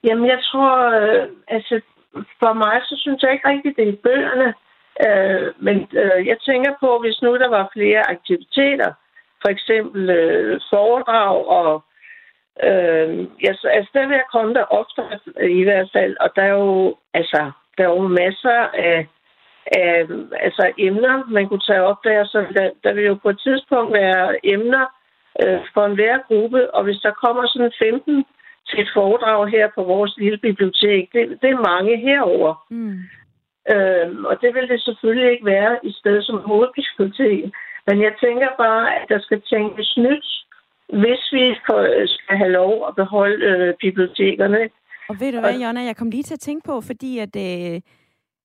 [0.03, 1.82] Jamen, jeg tror, øh, altså,
[2.13, 4.53] for mig, så synes jeg ikke rigtigt, det er bøgerne.
[5.07, 8.91] Øh, men øh, jeg tænker på, hvis nu der var flere aktiviteter,
[9.41, 11.83] for eksempel øh, foredrag og
[12.61, 15.01] Øh, jeg, altså, der vil jeg komme der ofte
[15.39, 19.07] øh, i hvert fald, og der er jo, altså, der er jo masser af,
[19.65, 20.07] af
[20.39, 23.93] altså, emner, man kunne tage op der, så der, der vil jo på et tidspunkt
[23.93, 24.85] være emner
[25.43, 28.25] øh, for enhver gruppe, og hvis der kommer sådan 15
[28.69, 32.65] til et foredrag her på vores lille bibliotek, det, det er mange herover.
[32.69, 32.99] Mm.
[33.74, 37.43] Øh, og det vil det selvfølgelig ikke være i stedet som hovedbibliotek.
[37.88, 40.28] Men jeg tænker bare, at der skal tænkes nyt
[40.89, 41.55] hvis vi
[42.07, 44.70] skal have lov at beholde øh, bibliotekerne.
[45.09, 47.82] Og ved du hvad, Jonna, jeg kom lige til at tænke på, fordi at øh,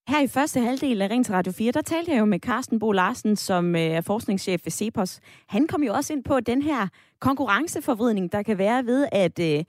[0.09, 2.79] her i første halvdel af Ring til Radio 4, der talte jeg jo med Carsten
[2.79, 5.21] Bo Larsen, som øh, er forskningschef ved CEPOS.
[5.49, 6.89] Han kom jo også ind på den her
[7.21, 9.64] konkurrenceforvridning, der kan være ved, at øh,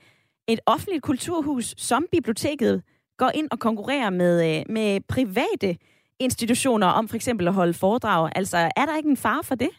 [0.48, 2.82] et offentligt kulturhus som biblioteket
[3.22, 5.70] går ind og konkurrerer med, øh, med private
[6.26, 8.30] institutioner om for eksempel at holde foredrag.
[8.40, 9.72] Altså, er der ikke en fare for det?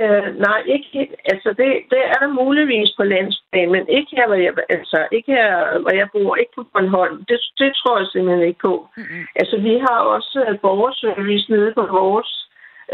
[0.00, 1.16] Øh, nej, ikke.
[1.32, 5.32] Altså, det, det er der muligvis på landsplan, men ikke her, hvor jeg, altså, ikke
[5.32, 7.18] her, hvor jeg bor, ikke på Bornholm.
[7.28, 8.88] Det, det tror jeg simpelthen ikke på.
[8.96, 9.22] Mm-hmm.
[9.40, 12.30] Altså, vi har også uh, borgerservice nede på vores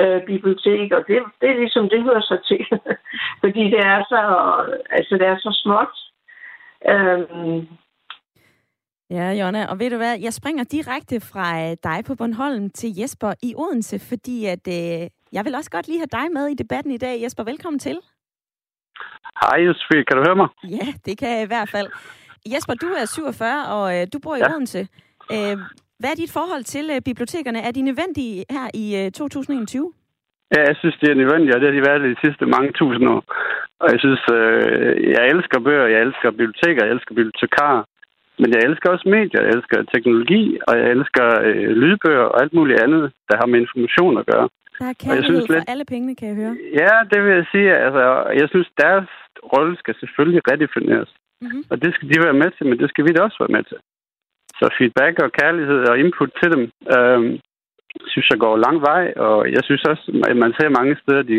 [0.00, 2.62] øh, bibliotek, og det, det er ligesom, det hører sig til.
[3.42, 4.20] Fordi det er så,
[4.90, 5.94] altså, det er så småt.
[6.92, 7.60] Øhm,
[9.10, 12.90] Ja, Jonna, og ved du hvad, jeg springer direkte fra øh, dig på Bornholm til
[13.00, 15.00] Jesper i Odense, fordi at øh,
[15.32, 17.22] jeg vil også godt lige have dig med i debatten i dag.
[17.22, 17.96] Jesper, velkommen til.
[19.42, 20.48] Hej Josefie, kan du høre mig?
[20.78, 21.88] Ja, det kan jeg i hvert fald.
[22.52, 24.50] Jesper, du er 47, og øh, du bor i ja.
[24.50, 24.80] Odense.
[25.34, 25.56] Øh,
[26.00, 27.60] hvad er dit forhold til øh, bibliotekerne?
[27.68, 29.92] Er de nødvendige her i øh, 2021?
[30.54, 33.08] Ja, jeg synes, det er nødvendigt, og det har de været de sidste mange tusind
[33.14, 33.22] år.
[33.82, 37.82] Og jeg synes, øh, jeg elsker bøger, jeg elsker biblioteker, jeg elsker bibliotekarer.
[38.40, 42.52] Men jeg elsker også medier, jeg elsker teknologi, og jeg elsker øh, lydbøger og alt
[42.58, 44.48] muligt andet, der har med information at gøre.
[44.78, 45.70] Der er kærlighed jeg synes, for lidt...
[45.72, 46.54] alle pengene, kan jeg høre.
[46.80, 47.70] Ja, det vil jeg sige.
[47.86, 48.04] Altså,
[48.40, 49.08] jeg synes, deres
[49.54, 51.10] rolle skal selvfølgelig redefineres.
[51.42, 51.62] Mm-hmm.
[51.70, 53.64] Og det skal de være med til, men det skal vi da også være med
[53.70, 53.78] til.
[54.58, 56.62] Så feedback og kærlighed og input til dem,
[56.96, 57.20] øh,
[58.12, 59.04] synes jeg går lang vej.
[59.26, 61.36] Og jeg synes også, at man ser mange steder, de,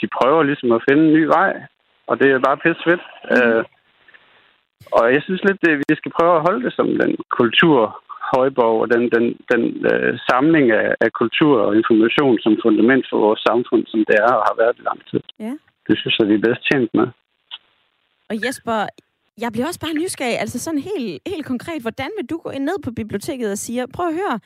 [0.00, 1.52] de prøver ligesom at finde en ny vej.
[2.08, 3.02] Og det er bare pisse fedt.
[3.06, 3.58] Mm-hmm.
[3.58, 3.64] Øh,
[4.96, 7.80] og jeg synes lidt, at vi skal prøve at holde det som den kultur
[8.34, 9.62] højborg og den, den, den
[9.92, 14.32] øh, samling af, af kultur og information som fundament for vores samfund, som det er
[14.38, 15.20] og har været i lang tid.
[15.46, 15.54] Ja.
[15.88, 17.06] Det synes jeg, vi er bedst tjent med.
[18.30, 18.78] Og Jesper,
[19.42, 22.78] jeg bliver også bare nysgerrig, altså sådan helt, helt konkret, hvordan vil du gå ned
[22.84, 24.36] på biblioteket og sige, prøv at høre,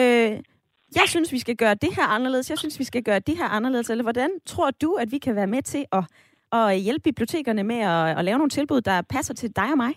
[0.00, 0.32] øh,
[0.98, 3.48] jeg synes, vi skal gøre det her anderledes, jeg synes, vi skal gøre det her
[3.48, 6.04] anderledes, eller hvordan tror du, at vi kan være med til at,
[6.58, 9.92] at hjælpe bibliotekerne med at, at lave nogle tilbud, der passer til dig og mig?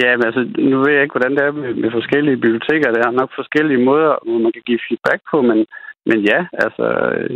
[0.00, 2.92] Ja, men altså, nu ved jeg ikke, hvordan det er med, med forskellige biblioteker.
[2.92, 5.58] Der er nok forskellige måder, hvor man kan give feedback på, men,
[6.08, 6.84] men ja, altså,
[7.18, 7.30] øh,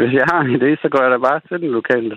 [0.00, 2.16] hvis jeg har en idé, så går jeg da bare til den lokale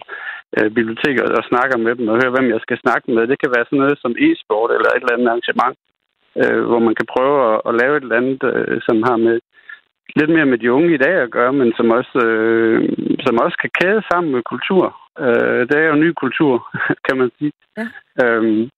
[0.58, 3.28] øh, bibliotek og, og snakker med dem og hører, hvem jeg skal snakke med.
[3.28, 5.76] Det kan være sådan noget som e-sport eller et eller andet arrangement,
[6.42, 9.38] øh, hvor man kan prøve at, at lave et eller andet, øh, som har med
[10.16, 12.90] lidt mere med de unge i dag at gøre, men som også, øh,
[13.26, 14.84] som også kan kæde sammen med kultur.
[15.20, 16.54] Øh, det er jo ny kultur,
[17.08, 17.52] kan man sige.
[17.78, 17.88] Ja.
[18.24, 18.70] Øhm,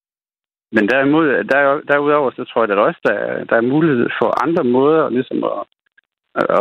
[0.76, 4.64] men derimod, der, derudover, så tror jeg at også, der, der er mulighed for andre
[4.64, 5.62] måder ligesom at,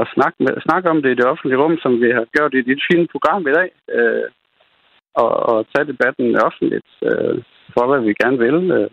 [0.01, 2.63] at snakke, med, snakke om det i det offentlige rum, som vi har gjort i
[2.69, 3.71] dit fine program i dag.
[3.97, 4.29] Øh,
[5.15, 7.37] og, og tage debatten offentligt øh,
[7.75, 8.71] for, hvad vi gerne vil.
[8.71, 8.91] Øh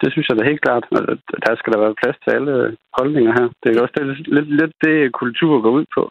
[0.00, 0.84] det synes jeg da helt klart.
[1.46, 3.46] Der skal der være plads til alle holdninger her.
[3.62, 6.02] Det er også det, lidt, lidt det, kultur går ud på.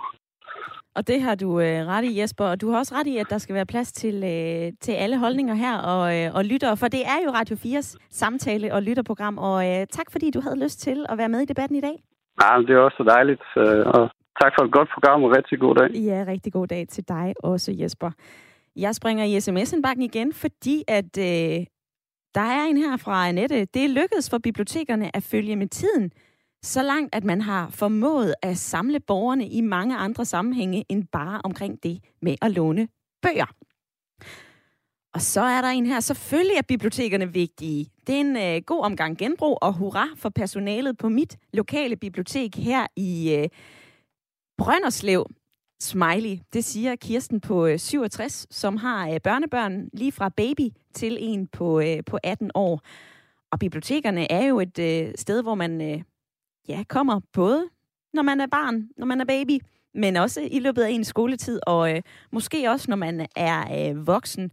[0.98, 2.46] Og det har du øh, ret i, Jesper.
[2.46, 5.18] Og du har også ret i, at der skal være plads til, øh, til alle
[5.20, 6.78] holdninger her og, øh, og lyttere.
[6.78, 9.38] For det er jo Radio 4's samtale- og lytterprogram.
[9.38, 11.96] Og øh, tak, fordi du havde lyst til at være med i debatten i dag.
[12.42, 13.46] Ja, det er også så dejligt.
[13.58, 14.04] Øh, og
[14.42, 15.90] tak for et godt program og rigtig god dag.
[15.92, 18.12] Ja, rigtig god dag til dig også, Jesper.
[18.76, 21.66] Jeg springer i sms-indbakken igen, fordi at øh,
[22.36, 23.66] der er en her fra Annette.
[23.66, 26.12] Det er lykkedes for bibliotekerne at følge med tiden,
[26.64, 31.42] så langt, at man har formået at samle borgerne i mange andre sammenhænge end bare
[31.44, 32.88] omkring det med at låne
[33.22, 33.56] bøger.
[35.14, 36.00] Og så er der en her.
[36.00, 37.90] Selvfølgelig er bibliotekerne vigtige.
[38.08, 42.56] Det er en øh, god omgang genbrug, og hurra for personalet på mit lokale bibliotek
[42.56, 43.50] her i øh,
[44.58, 45.26] Brønderslev.
[45.80, 46.40] Smiley.
[46.54, 51.48] Det siger Kirsten på øh, 67, som har øh, børnebørn lige fra baby til en
[51.48, 52.82] på, øh, på 18 år.
[53.52, 56.04] Og bibliotekerne er jo et sted, hvor man
[56.68, 57.70] ja, kommer både
[58.14, 59.60] når man er barn, når man er baby,
[59.94, 62.02] men også i løbet af en skoletid, og øh,
[62.32, 64.52] måske også når man er øh, voksen.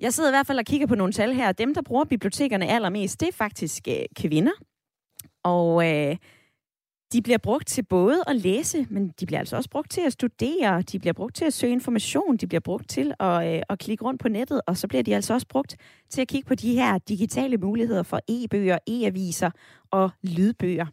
[0.00, 1.52] Jeg sidder i hvert fald og kigger på nogle tal her.
[1.52, 4.52] Dem, der bruger bibliotekerne allermest, det er faktisk øh, kvinder.
[5.44, 6.16] Og øh,
[7.12, 10.12] de bliver brugt til både at læse, men de bliver altså også brugt til at
[10.12, 13.78] studere, de bliver brugt til at søge information, de bliver brugt til at, øh, at
[13.78, 15.76] klikke rundt på nettet, og så bliver de altså også brugt
[16.10, 19.50] til at kigge på de her digitale muligheder for e-bøger, e-aviser
[19.90, 20.86] og lydbøger.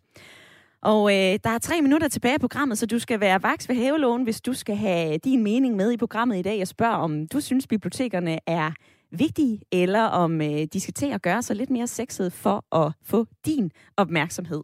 [0.81, 3.75] Og øh, der er tre minutter tilbage i programmet, så du skal være vaks ved
[3.75, 6.57] havelån, hvis du skal have din mening med i programmet i dag.
[6.57, 8.71] Jeg spørger, om du synes, bibliotekerne er
[9.11, 12.93] vigtige, eller om øh, de skal til at gøre sig lidt mere sexet for at
[13.03, 14.63] få din opmærksomhed.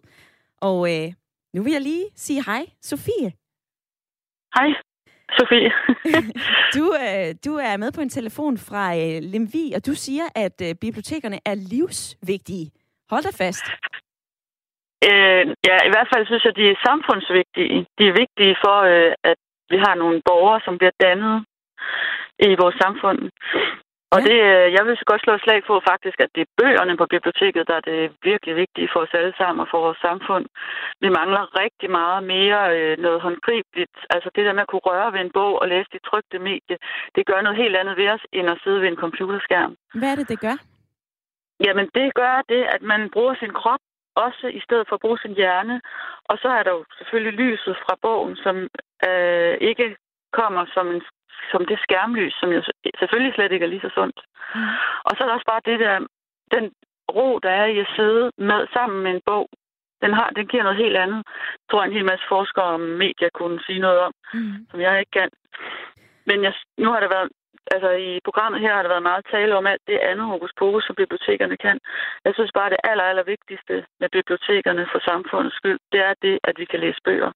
[0.61, 1.13] Og øh,
[1.55, 3.29] nu vil jeg lige sige hej, Sofie.
[4.57, 4.69] Hej,
[5.37, 5.71] Sofie.
[6.75, 10.57] du, øh, du er med på en telefon fra øh, Lemvi, og du siger, at
[10.67, 12.67] øh, bibliotekerne er livsvigtige.
[13.11, 13.65] Hold da fast.
[15.09, 17.77] Øh, ja, i hvert fald synes jeg, de er samfundsvigtige.
[17.97, 19.39] De er vigtige for, øh, at
[19.71, 21.35] vi har nogle borgere, som bliver dannet
[22.47, 23.19] i vores samfund.
[24.13, 26.53] Og det, øh, jeg vil så godt slå et slag på faktisk, at det er
[26.61, 29.99] bøgerne på biblioteket, der er det virkelig vigtige for os alle sammen og for vores
[30.07, 30.45] samfund.
[31.03, 33.97] Vi mangler rigtig meget mere øh, noget håndgribeligt.
[34.15, 36.77] Altså det der med at kunne røre ved en bog og læse de trygte medie,
[37.15, 39.75] det gør noget helt andet ved os, end at sidde ved en computerskærm.
[39.99, 40.57] Hvad er det, det gør?
[41.65, 43.83] Jamen det gør det, at man bruger sin krop
[44.15, 45.81] også i stedet for at bruge sin hjerne.
[46.29, 48.55] Og så er der jo selvfølgelig lyset fra bogen, som
[49.09, 49.95] øh, ikke
[50.39, 51.01] kommer som en
[51.51, 52.61] som det skærmlys, som jo
[52.99, 54.19] selvfølgelig slet ikke er lige så sundt.
[54.55, 54.61] Mm.
[55.07, 55.95] Og så er der også bare det der,
[56.55, 56.65] den
[57.15, 59.49] ro, der er i at sidde med sammen med en bog.
[60.01, 61.21] Den, har, den giver noget helt andet.
[61.25, 64.67] Jeg tror, en hel masse forskere om medier kunne sige noget om, mm.
[64.71, 65.29] som jeg ikke kan.
[66.25, 67.29] Men jeg, nu har der været
[67.73, 70.83] altså i programmet her har der været meget tale om alt det andet hokus pokus,
[70.85, 71.77] som bibliotekerne kan.
[72.25, 76.35] Jeg synes bare, det aller, aller vigtigste med bibliotekerne for samfundets skyld, det er det,
[76.43, 77.31] at vi kan læse bøger.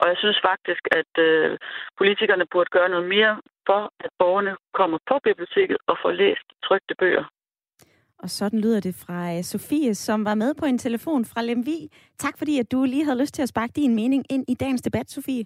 [0.00, 1.58] Og jeg synes faktisk, at øh,
[1.98, 3.34] politikerne burde gøre noget mere
[3.68, 7.24] for, at borgerne kommer på biblioteket og får læst trygte bøger.
[8.22, 11.88] Og sådan lyder det fra øh, Sofie, som var med på en telefon fra Lemvi.
[12.18, 14.82] Tak fordi, at du lige havde lyst til at sparke din mening ind i dagens
[14.82, 15.44] debat, Sofie.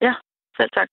[0.00, 0.14] Ja,
[0.56, 0.88] selv tak.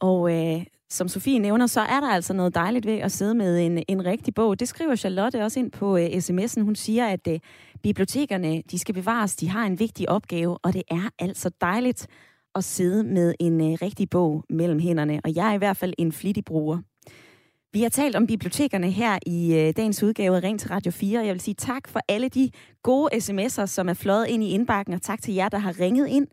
[0.00, 3.66] Og øh, som Sofie nævner, så er der altså noget dejligt ved at sidde med
[3.66, 4.60] en, en rigtig bog.
[4.60, 6.62] Det skriver Charlotte også ind på øh, sms'en.
[6.62, 7.40] Hun siger, at øh,
[7.82, 9.36] bibliotekerne de skal bevares.
[9.36, 12.06] De har en vigtig opgave, og det er altså dejligt
[12.54, 15.20] at sidde med en øh, rigtig bog mellem hænderne.
[15.24, 16.78] Og jeg er i hvert fald en flittig bruger.
[17.72, 21.20] Vi har talt om bibliotekerne her i øh, dagens udgave af Ring til Radio 4.
[21.20, 22.50] Jeg vil sige tak for alle de
[22.82, 26.08] gode sms'er, som er fløjet ind i indbakken, og tak til jer, der har ringet
[26.08, 26.26] ind.